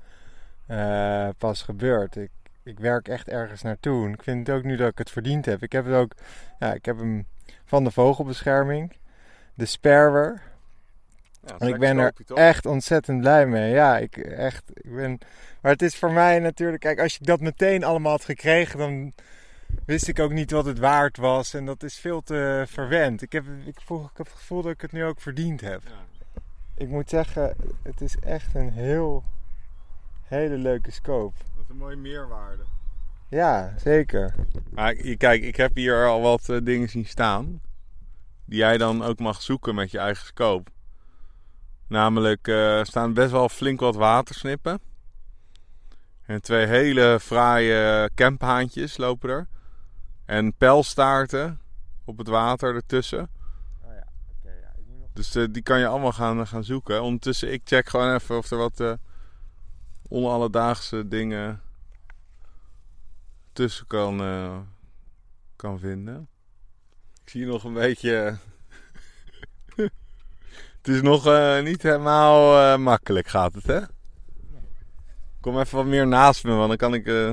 eh, 0.67 1.29
pas 1.39 1.63
gebeurt. 1.63 2.17
Ik, 2.17 2.31
ik 2.63 2.79
werk 2.79 3.09
echt 3.09 3.29
ergens 3.29 3.63
naartoe. 3.63 4.07
En 4.07 4.13
ik 4.13 4.23
vind 4.23 4.47
het 4.47 4.57
ook 4.57 4.63
nu 4.63 4.77
dat 4.77 4.91
ik 4.91 4.99
het 4.99 5.11
verdiend 5.11 5.45
heb. 5.45 5.63
Ik 5.63 5.73
heb 5.73 5.85
het 5.85 5.95
ook, 5.95 6.13
ja, 6.59 6.75
ik 6.75 6.85
heb 6.85 6.99
hem 6.99 7.27
van 7.65 7.85
de 7.85 7.91
vogelbescherming, 7.91 8.93
de. 9.55 9.79
Ja, 9.83 10.35
En 11.59 11.69
ik 11.69 11.79
ben 11.79 11.99
er 11.99 12.13
echt 12.35 12.67
ontzettend 12.67 13.21
blij 13.21 13.47
mee. 13.47 13.73
Ja, 13.73 13.99
ik 13.99 14.17
echt, 14.17 14.63
ik 14.75 14.95
ben... 14.95 15.19
Maar 15.61 15.73
het 15.73 15.83
is 15.83 15.97
voor 15.97 16.13
mij 16.13 16.39
natuurlijk... 16.39 16.83
Kijk, 16.83 17.01
als 17.01 17.19
ik 17.19 17.27
dat 17.27 17.41
meteen 17.41 17.85
allemaal 17.85 18.13
had 18.13 18.25
gekregen, 18.25 18.79
dan 18.79 19.13
wist 19.87 20.09
ik 20.09 20.19
ook 20.19 20.33
niet 20.33 20.51
wat 20.51 20.65
het 20.65 20.79
waard 20.79 21.17
was. 21.17 21.55
En 21.55 21.67
dat 21.67 21.83
is 21.83 21.99
veel 21.99 22.21
te 22.23 22.65
verwend. 22.69 23.23
Ik 23.23 23.33
heb, 23.33 23.45
ik 23.65 23.81
voel, 23.85 24.05
ik 24.05 24.17
heb 24.17 24.27
het 24.27 24.37
gevoel 24.37 24.63
dat 24.63 24.73
ik 24.73 24.81
het 24.81 24.93
nu 24.93 25.05
ook 25.05 25.21
verdiend 25.21 25.61
heb. 25.61 25.83
Ik 26.75 26.89
moet 26.89 27.09
zeggen, 27.09 27.57
het 27.83 28.01
is 28.01 28.17
echt 28.17 28.55
een 28.55 28.73
heel... 28.73 29.25
Hele 30.23 30.57
leuke 30.57 30.91
scope. 30.91 31.35
Dat 31.57 31.65
is 31.65 31.69
een 31.71 31.77
mooie 31.77 31.97
meerwaarde. 31.97 32.63
Ja, 33.29 33.75
zeker. 33.79 34.35
Maar 34.71 34.97
je- 35.07 35.17
kijk, 35.17 35.43
ik 35.43 35.57
heb 35.57 35.75
hier 35.77 36.07
al 36.07 36.21
wat 36.21 36.49
eh, 36.49 36.57
dingen 36.63 36.89
zien 36.89 37.07
staan. 37.07 37.61
Die 38.45 38.59
jij 38.59 38.79
dan 38.79 39.03
ook 39.03 39.19
mag 39.19 39.43
zoeken 39.43 39.75
met 39.75 39.91
je 39.91 39.99
eigen 39.99 40.27
scope. 40.27 40.71
Namelijk 41.87 42.49
eh, 42.49 42.79
er 42.79 42.87
staan 42.87 43.15
best 43.15 43.31
wel 43.31 43.49
flink 43.49 43.81
wat 43.81 43.95
watersnippen. 43.97 44.81
En 46.27 46.43
twee 46.43 46.67
hele 46.67 47.19
fraaie 47.21 48.11
camphaantjes 48.15 48.97
lopen 48.97 49.31
er. 49.31 49.49
En 50.25 50.55
pijlstaarten 50.55 51.61
op 52.05 52.19
het 52.19 52.29
water 52.29 52.75
ertussen. 52.75 53.31
Oh 53.85 53.93
ja, 53.95 54.07
oké. 54.39 54.51
ja. 54.51 54.73
Ik 54.77 54.85
moet 54.89 54.99
nog... 54.99 55.09
Dus 55.13 55.35
eh, 55.35 55.45
die 55.51 55.63
kan 55.63 55.79
je 55.79 55.87
allemaal 55.87 56.13
gaan, 56.13 56.47
gaan 56.47 56.65
zoeken. 56.65 57.03
Ondertussen, 57.03 57.53
ik 57.53 57.61
check 57.65 57.89
gewoon 57.89 58.15
even 58.15 58.37
of 58.37 58.51
er 58.51 58.59
wat 58.59 58.81
eh 58.81 58.93
onalledaagse 60.09 61.09
dingen 61.09 61.61
tussen 63.53 63.87
kan, 63.87 64.21
eh, 64.21 64.59
kan 65.57 65.79
vinden. 65.79 66.29
Ik 67.25 67.31
zie 67.31 67.47
nog 67.47 67.65
een 67.65 67.75
beetje 67.75 68.39
Het 70.83 70.95
is 70.95 71.03
nog 71.03 71.27
eh, 71.27 71.63
niet 71.63 71.83
helemaal 71.83 72.59
eh, 72.59 72.79
makkelijk, 72.79 73.29
gaat 73.29 73.55
het, 73.55 73.67
hè? 73.67 73.81
Kom 75.41 75.59
even 75.59 75.77
wat 75.77 75.87
meer 75.87 76.07
naast 76.07 76.45
me, 76.45 76.55
want 76.55 76.69
dan 76.69 76.77
kan 76.77 76.95
ik, 76.95 77.07
eh, 77.07 77.31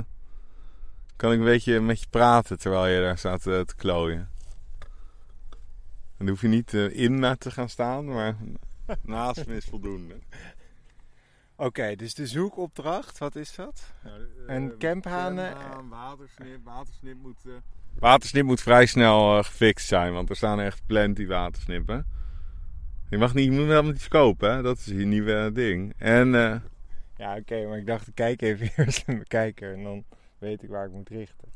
kan 1.19 1.32
ik 1.32 1.39
een 1.39 1.45
beetje 1.45 1.79
met 1.79 1.99
je 1.99 2.08
praten 2.10 2.60
terwijl 2.60 2.88
je 2.95 3.01
daar 3.01 3.17
staat 3.17 3.47
eh, 3.47 3.60
te 3.60 3.75
klooien. 3.75 4.29
Dan 6.17 6.27
hoef 6.27 6.41
je 6.41 6.47
niet 6.47 6.73
eh, 6.73 6.97
in 6.99 7.19
me 7.19 7.38
te 7.38 7.51
gaan 7.51 7.69
staan, 7.69 8.05
maar 8.05 8.36
naast 9.01 9.47
me 9.47 9.55
is 9.55 9.65
voldoende. 9.65 10.15
Oké, 11.55 11.95
dus 11.95 12.13
de 12.13 12.27
zoekopdracht, 12.27 13.17
wat 13.17 13.36
is 13.36 13.55
dat? 13.55 13.93
En 14.47 14.77
camphanen- 14.77 15.55
watersnip, 15.89 16.60
watersnip 16.63 17.17
moet... 17.21 17.41
Watersnip 17.99 18.45
moet 18.45 18.62
vrij 18.62 18.86
snel 18.86 19.43
gefixt 19.43 19.88
zijn, 19.88 20.13
want 20.13 20.29
er 20.29 20.36
staan 20.36 20.60
echt 20.60 20.82
plenty 20.86 21.27
watersnippen. 21.27 22.05
Je 23.10 23.17
mag 23.17 23.34
niet, 23.34 23.45
je 23.45 23.51
moet 23.51 23.60
helemaal 23.60 23.91
niet 23.91 24.01
verkopen, 24.01 24.51
hè? 24.55 24.62
dat 24.62 24.77
is 24.77 24.86
je 24.86 24.93
nieuwe 24.93 25.51
ding. 25.53 25.93
En 25.97 26.36
eh, 26.36 26.55
Ja, 27.17 27.36
oké, 27.36 27.67
maar 27.67 27.77
ik 27.77 27.86
dacht, 27.86 28.12
kijk 28.13 28.41
even 28.41 28.69
eerst 28.86 29.08
naar 29.08 29.15
mijn 29.15 29.27
kijker 29.27 29.73
en 29.73 29.84
dan 29.84 30.03
weet 30.39 30.63
ik 30.63 30.69
waar 30.69 30.86
ik 30.86 30.91
moet 30.91 31.10
richten. 31.10 31.47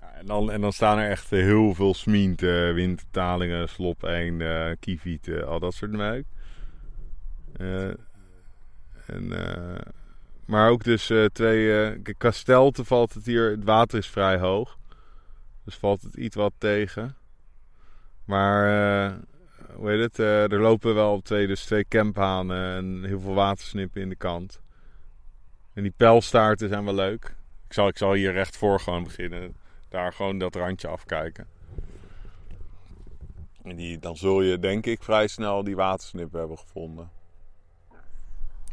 Ja, 0.00 0.12
en, 0.12 0.26
dan, 0.26 0.50
en 0.50 0.60
dan 0.60 0.72
staan 0.72 0.98
er 0.98 1.10
echt 1.10 1.32
eh, 1.32 1.40
heel 1.40 1.74
veel 1.74 1.94
smienten, 1.94 2.74
windtalingen, 2.74 3.68
slop 3.68 4.02
eenden, 4.02 4.78
kievieten, 4.78 5.46
al 5.46 5.60
dat 5.60 5.74
soort 5.74 5.90
meuk. 5.90 6.24
Eh, 7.56 7.88
en, 9.06 9.32
eh, 9.32 9.80
maar 10.44 10.70
ook 10.70 10.84
dus 10.84 11.10
eh, 11.10 11.24
twee... 11.24 11.84
eh 11.84 12.14
Kastelte 12.18 12.84
valt 12.84 13.14
het 13.14 13.26
hier... 13.26 13.50
Het 13.50 13.64
water 13.64 13.98
is 13.98 14.06
vrij 14.06 14.38
hoog. 14.38 14.78
Dus 15.64 15.74
valt 15.74 16.02
het 16.02 16.14
iets 16.14 16.36
wat 16.36 16.52
tegen. 16.58 17.16
Maar... 18.24 18.66
eh, 19.08 19.16
hoe 19.74 19.90
heet 19.90 20.00
het? 20.00 20.18
eh, 20.18 20.52
er 20.52 20.60
lopen 20.60 20.94
wel 20.94 21.20
twee, 21.20 21.46
dus 21.46 21.64
twee 21.64 21.84
camphanen 21.88 22.76
en 22.76 23.04
heel 23.04 23.20
veel 23.20 23.34
watersnippen 23.34 24.00
in 24.00 24.08
de 24.08 24.16
kant. 24.16 24.60
En 25.72 25.82
die 25.82 25.92
pijlstaarten 25.96 26.68
zijn 26.68 26.84
wel 26.84 26.94
leuk. 26.94 27.36
Ik 27.68 27.74
zal, 27.74 27.88
ik 27.88 27.98
zal 27.98 28.12
hier 28.12 28.32
recht 28.32 28.56
voor 28.56 28.80
gewoon 28.80 29.04
beginnen 29.04 29.56
daar 29.88 30.12
gewoon 30.12 30.38
dat 30.38 30.54
randje 30.54 30.88
afkijken. 30.88 31.46
En 33.62 33.76
die, 33.76 33.98
dan 33.98 34.16
zul 34.16 34.42
je 34.42 34.58
denk 34.58 34.86
ik 34.86 35.02
vrij 35.02 35.26
snel 35.26 35.64
die 35.64 35.76
watersnippen 35.76 36.38
hebben 36.38 36.58
gevonden. 36.58 37.10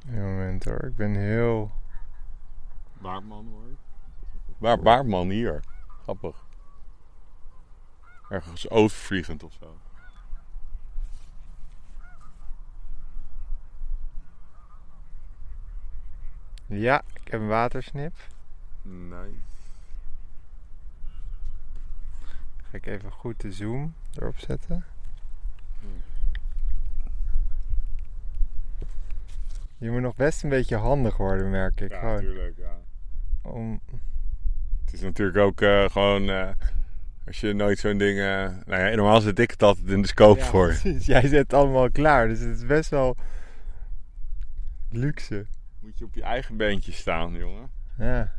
Een 0.07 0.21
moment 0.21 0.63
hoor, 0.63 0.83
ik 0.83 0.95
ben 0.95 1.15
heel... 1.15 1.71
Baardman 3.01 3.47
hoor. 3.47 3.75
Waar 4.57 4.79
Baardman 4.79 5.29
hier? 5.29 5.63
Grappig. 6.01 6.45
Ergens 8.29 8.69
overvliegend 8.69 9.43
of 9.43 9.53
zo. 9.59 9.77
Ja, 16.65 17.03
ik 17.13 17.31
heb 17.31 17.39
een 17.39 17.47
watersnip. 17.47 18.13
Nice. 18.85 19.39
Ga 22.71 22.77
ik 22.77 22.85
even 22.85 23.11
goed 23.11 23.41
de 23.41 23.51
zoom 23.51 23.93
erop 24.15 24.37
zetten. 24.39 24.83
Je 29.77 29.91
moet 29.91 30.01
nog 30.01 30.15
best 30.15 30.43
een 30.43 30.49
beetje 30.49 30.75
handig 30.75 31.17
worden, 31.17 31.49
merk 31.49 31.81
ik. 31.81 31.91
Ja, 31.91 31.99
Gewoon 31.99 32.13
natuurlijk. 32.15 32.57
Ja. 32.57 32.77
om... 33.41 33.79
Het 34.85 34.93
is 34.93 35.01
natuurlijk 35.01 35.37
ook 35.37 35.61
eh, 35.61 35.89
gewoon. 35.89 36.29
eh, 36.29 36.49
als 37.25 37.39
je 37.39 37.53
nooit 37.53 37.79
zo'n 37.79 37.97
ding. 37.97 38.19
eh, 38.19 38.49
nou 38.65 38.83
ja, 38.89 38.95
normaal 38.95 39.21
zit 39.21 39.39
ik 39.39 39.51
het 39.51 39.63
altijd 39.63 39.87
in 39.87 40.01
de 40.01 40.07
scope 40.07 40.39
Ja, 40.39 40.45
voor. 40.45 40.67
precies. 40.67 41.05
Jij 41.05 41.21
zet 41.21 41.31
het 41.31 41.53
allemaal 41.53 41.91
klaar, 41.91 42.27
dus 42.27 42.39
het 42.39 42.57
is 42.57 42.65
best 42.65 42.89
wel 42.89 43.15
luxe. 44.89 45.45
Moet 45.79 45.97
je 45.97 46.05
op 46.05 46.15
je 46.15 46.23
eigen 46.23 46.57
beentje 46.57 46.91
staan, 46.91 47.33
jongen. 47.33 47.69
Ja. 47.97 48.33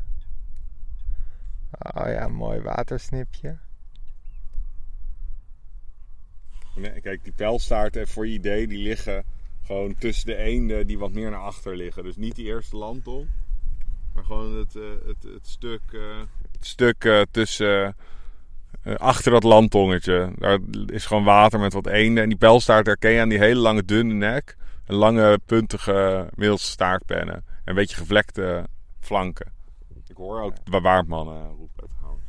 Oh 1.79 2.07
ja, 2.07 2.29
mooi 2.29 2.61
watersnipje. 2.61 3.57
Nee, 6.77 7.01
kijk, 7.01 7.25
die 7.25 7.33
pijlstaarten, 7.33 8.01
even 8.01 8.13
voor 8.13 8.27
je 8.27 8.33
idee, 8.33 8.67
die 8.67 8.79
liggen 8.79 9.25
gewoon 9.65 9.95
tussen 9.99 10.27
de 10.27 10.37
eenden 10.37 10.87
die 10.87 10.99
wat 10.99 11.13
meer 11.13 11.31
naar 11.31 11.41
achter 11.41 11.77
liggen. 11.77 12.03
Dus 12.03 12.17
niet 12.17 12.35
die 12.35 12.47
eerste 12.47 12.77
landtong, 12.77 13.29
maar 14.15 14.25
gewoon 14.25 14.57
het, 14.57 14.77
eh, 14.77 14.83
het, 15.07 15.23
het 15.23 15.47
stuk, 15.47 15.81
eh, 15.93 16.21
het 16.53 16.67
stuk 16.67 17.05
eh, 17.05 17.21
tussen, 17.31 17.97
achter 18.97 19.33
dat 19.33 19.43
landtongetje. 19.43 20.33
Daar 20.39 20.59
is 20.87 21.07
gewoon 21.07 21.25
water 21.25 21.61
met 21.61 21.73
wat 21.73 21.87
eenden. 21.87 22.23
En 22.23 22.29
die 22.29 22.39
pijlstaart 22.39 22.87
herken 22.87 23.11
je 23.11 23.21
aan 23.21 23.29
die 23.29 23.39
hele 23.39 23.61
lange 23.61 23.85
dunne 23.85 24.15
nek. 24.15 24.57
En 24.85 24.95
lange 24.95 25.39
puntige 25.47 26.29
middelste 26.35 26.71
staartpennen. 26.71 27.35
En 27.35 27.45
een 27.65 27.75
beetje 27.75 27.97
gevlekte 27.97 28.67
flanken. 29.01 29.53
Ik 30.17 30.23
hoor 30.23 30.41
ook 30.41 30.55
de 30.65 30.81
waardmannen 30.81 31.49
roepen 31.49 31.89
trouwens. 31.99 32.25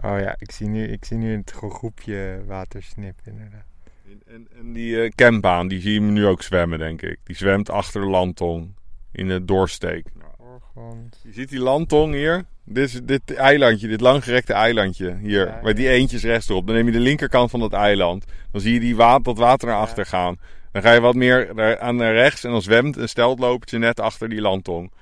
Oh 0.00 0.18
ja, 0.26 0.34
ik 0.38 0.50
zie 0.50 0.68
nu, 0.68 0.88
ik 0.88 1.04
zie 1.04 1.16
nu 1.16 1.32
een 1.34 1.44
groepje 1.70 2.42
watersnip 2.46 3.18
inderdaad. 3.24 3.64
En, 4.04 4.22
en, 4.26 4.48
en 4.58 4.72
die 4.72 5.02
eh 5.02 5.10
campbaan, 5.10 5.68
die 5.68 5.80
zie 5.80 5.92
je 5.92 6.00
nu 6.00 6.26
ook 6.26 6.42
zwemmen, 6.42 6.78
denk 6.78 7.02
ik. 7.02 7.18
Die 7.24 7.36
zwemt 7.36 7.70
achter 7.70 8.00
de 8.00 8.06
landtong 8.06 8.74
in 9.12 9.28
de 9.28 9.44
doorsteek. 9.44 10.06
Voorgrond. 10.36 11.20
Je 11.22 11.32
ziet 11.32 11.48
die 11.48 11.58
landtong 11.58 12.14
hier. 12.14 12.44
Dit, 12.64 12.84
is, 12.88 13.00
dit 13.02 13.34
eilandje, 13.34 13.88
dit 13.88 14.00
langgerekte 14.00 14.52
eilandje 14.52 15.16
hier. 15.16 15.46
Ja, 15.46 15.60
met 15.62 15.76
die 15.76 15.88
eentjes 15.88 16.22
rechtop. 16.24 16.66
Dan 16.66 16.76
neem 16.76 16.86
je 16.86 16.92
de 16.92 17.00
linkerkant 17.00 17.50
van 17.50 17.60
dat 17.60 17.72
eiland. 17.72 18.24
Dan 18.50 18.60
zie 18.60 18.74
je 18.74 18.80
die 18.80 18.96
dat 18.96 19.38
water 19.38 19.68
naar 19.68 19.76
Ja. 19.76 19.82
achter 19.82 20.06
gaan. 20.06 20.38
Dan 20.72 20.82
ga 20.82 20.92
je 20.92 21.00
wat 21.00 21.14
meer 21.14 21.78
aan 21.80 21.96
naar 21.96 22.14
rechts. 22.14 22.44
En 22.44 22.50
dan 22.50 22.62
zwemt 22.62 22.96
een 22.96 23.08
steltlopertje 23.08 23.78
net 23.78 24.00
achter 24.00 24.28
die 24.28 24.40
landtong. 24.40 24.92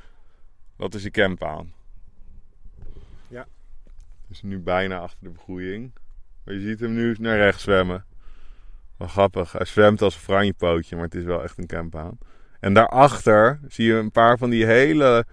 Dat 0.76 0.94
is 0.94 1.02
de 1.02 1.10
campbaan. 1.10 1.72
Dus 4.30 4.42
nu 4.42 4.58
bijna 4.58 4.98
achter 4.98 5.18
de 5.20 5.30
begroeiing. 5.30 5.92
Maar 6.44 6.54
je 6.54 6.60
ziet 6.60 6.80
hem 6.80 6.94
nu 6.94 7.16
naar 7.18 7.36
rechts 7.36 7.62
zwemmen. 7.62 8.04
Wel 8.96 9.08
grappig. 9.08 9.52
Hij 9.52 9.64
zwemt 9.64 10.02
als 10.02 10.14
een 10.14 10.20
franjepootje, 10.20 10.96
maar 10.96 11.04
het 11.04 11.14
is 11.14 11.24
wel 11.24 11.42
echt 11.42 11.58
een 11.58 11.66
campbaan. 11.66 12.18
En 12.60 12.74
daarachter 12.74 13.60
zie 13.68 13.86
je 13.86 13.94
een 13.94 14.10
paar 14.10 14.38
van 14.38 14.50
die 14.50 14.66
hele 14.66 15.26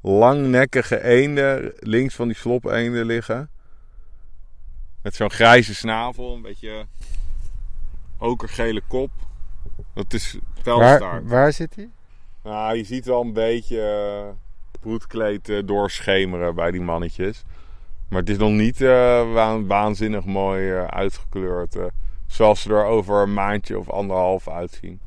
langnekkige 0.00 1.02
eenden 1.02 1.72
links 1.76 2.14
van 2.14 2.28
die 2.28 2.36
slopeenden 2.36 3.04
liggen. 3.04 3.50
Met 5.02 5.14
zo'n 5.14 5.30
grijze 5.30 5.74
snavel, 5.74 6.34
een 6.34 6.42
beetje 6.42 6.86
okergele 8.18 8.82
kop. 8.86 9.10
Dat 9.94 10.12
is 10.12 10.38
pijlstaart. 10.62 11.00
Waar, 11.00 11.26
waar 11.26 11.52
zit 11.52 11.74
hij? 11.74 11.88
Nou, 12.42 12.76
je 12.76 12.84
ziet 12.84 13.04
wel 13.04 13.20
een 13.20 13.32
beetje 13.32 14.34
broedkleed 14.80 15.48
eh, 15.48 15.62
doorschemeren 15.64 16.54
bij 16.54 16.70
die 16.70 16.80
mannetjes. 16.80 17.44
Maar 18.10 18.20
het 18.20 18.28
is 18.30 18.36
nog 18.38 18.50
niet 18.50 18.80
eh, 18.80 19.32
waan- 19.32 19.66
waanzinnig 19.66 20.24
mooi 20.24 20.72
eh, 20.72 20.84
uitgekleurd. 20.84 21.76
eh, 21.76 21.84
zoals 22.26 22.62
ze 22.62 22.70
er 22.70 22.84
over 22.84 23.16
een 23.22 23.32
maandje 23.34 23.78
of 23.78 23.90
anderhalf 23.90 24.48
uitzien. 24.48 25.00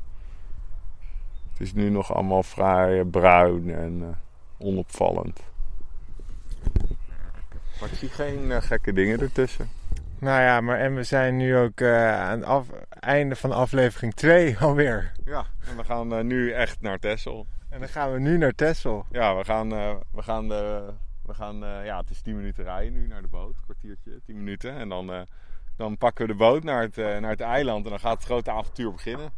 Het 1.52 1.60
is 1.60 1.72
nu 1.72 1.88
nog 1.90 2.14
allemaal 2.14 2.42
vrij 2.42 3.04
bruin 3.04 3.74
en 3.74 4.18
onopvallend. 4.58 5.40
Maar 7.80 7.88
ik 7.90 7.98
zie 7.98 8.08
geen 8.08 8.62
gekke 8.62 8.92
dingen 8.92 9.20
ertussen. 9.20 9.68
Nou 10.18 10.40
ja, 10.42 10.60
maar 10.60 10.78
en 10.78 10.94
we 10.94 11.02
zijn 11.02 11.36
nu 11.36 11.56
ook 11.56 11.82
aan 11.82 12.38
het 12.38 12.44
af, 12.48 12.66
einde 13.00 13.36
van 13.36 13.52
aflevering 13.52 14.14
2 14.14 14.58
alweer. 14.60 15.12
Ja, 15.24 15.46
en 15.70 15.76
we 15.76 15.84
gaan 15.84 16.26
nu 16.26 16.52
echt 16.52 16.80
naar 16.80 16.98
Texel. 16.98 17.46
En 17.68 17.78
dan 17.80 17.88
gaan 17.88 18.12
we 18.12 18.18
nu 18.18 18.38
naar 18.38 18.52
Texel. 18.54 19.06
Ja, 19.10 19.36
we 19.36 19.44
gaan, 19.44 19.68
we 20.10 20.22
gaan, 20.22 20.52
eh, 20.52 20.78
we 21.26 21.34
gaan 21.34 21.64
eh, 21.64 21.84
ja, 21.84 21.98
het 22.00 22.10
is 22.10 22.20
10 22.20 22.36
minuten 22.36 22.64
rijden 22.64 22.92
nu 22.92 23.06
naar 23.06 23.22
de 23.22 23.28
boot. 23.28 23.60
kwartiertje, 23.60 24.20
10 24.24 24.36
minuten. 24.36 24.74
En 24.76 24.88
dan, 24.88 25.12
eh, 25.12 25.20
dan 25.76 25.96
pakken 25.98 26.26
we 26.26 26.32
de 26.32 26.38
boot 26.38 26.62
naar 26.64 26.82
het, 26.82 26.98
eh, 26.98 27.18
naar 27.18 27.30
het 27.30 27.40
eiland 27.40 27.84
en 27.84 27.90
dan 27.90 28.00
gaat 28.00 28.14
het 28.16 28.24
grote 28.24 28.50
avontuur 28.50 28.92
beginnen. 28.92 29.32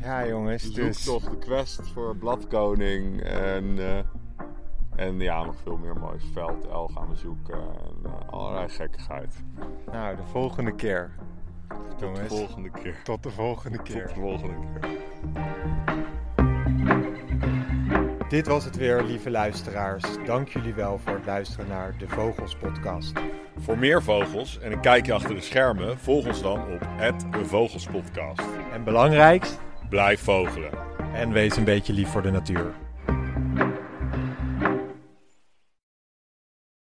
Ja 0.00 0.26
jongens, 0.26 0.62
De 0.62 0.72
dus... 0.82 1.02
zoektocht, 1.04 1.30
de 1.30 1.38
quest 1.38 1.88
voor 1.88 2.16
Bladkoning 2.16 3.22
en, 3.22 3.78
en 4.96 5.20
ja, 5.20 5.44
nog 5.44 5.56
veel 5.62 5.76
meer 5.76 5.96
moois. 5.96 6.24
Veld, 6.32 6.66
El 6.66 6.88
gaan 6.88 7.08
we 7.08 7.16
zoeken 7.16 7.60
en 7.60 8.28
allerlei 8.30 8.68
gekkigheid. 8.68 9.44
Nou, 9.92 10.16
de 10.16 10.24
volgende 10.24 10.74
keer. 10.74 11.10
Tot 11.68 11.98
de 11.98 12.04
Jongens, 12.04 12.28
volgende 12.28 12.70
keer. 12.70 13.02
tot 13.02 13.22
de 13.22 13.30
volgende 13.30 13.76
Tot 13.76 13.86
keer. 13.86 14.06
de 14.06 14.14
volgende 14.14 14.54
keer. 14.80 14.98
Dit 18.28 18.46
was 18.46 18.64
het 18.64 18.76
weer, 18.76 19.02
lieve 19.02 19.30
luisteraars. 19.30 20.04
Dank 20.26 20.48
jullie 20.48 20.74
wel 20.74 20.98
voor 20.98 21.14
het 21.14 21.26
luisteren 21.26 21.68
naar 21.68 21.94
de 21.98 22.08
Vogels 22.08 22.56
podcast. 22.56 23.12
Voor 23.58 23.78
meer 23.78 24.02
vogels 24.02 24.58
en 24.60 24.72
een 24.72 24.80
kijkje 24.80 25.12
achter 25.12 25.34
de 25.34 25.40
schermen, 25.40 25.98
volg 25.98 26.26
ons 26.26 26.42
dan 26.42 26.60
op 26.60 26.80
het 26.86 27.24
Vogelspodcast. 27.42 28.42
En 28.72 28.84
belangrijkst, 28.84 29.58
Blijf 29.88 30.20
vogelen. 30.20 30.70
en 31.14 31.32
wees 31.32 31.56
een 31.56 31.64
beetje 31.64 31.92
lief 31.92 32.08
voor 32.08 32.22
de 32.22 32.30
natuur. 32.30 32.87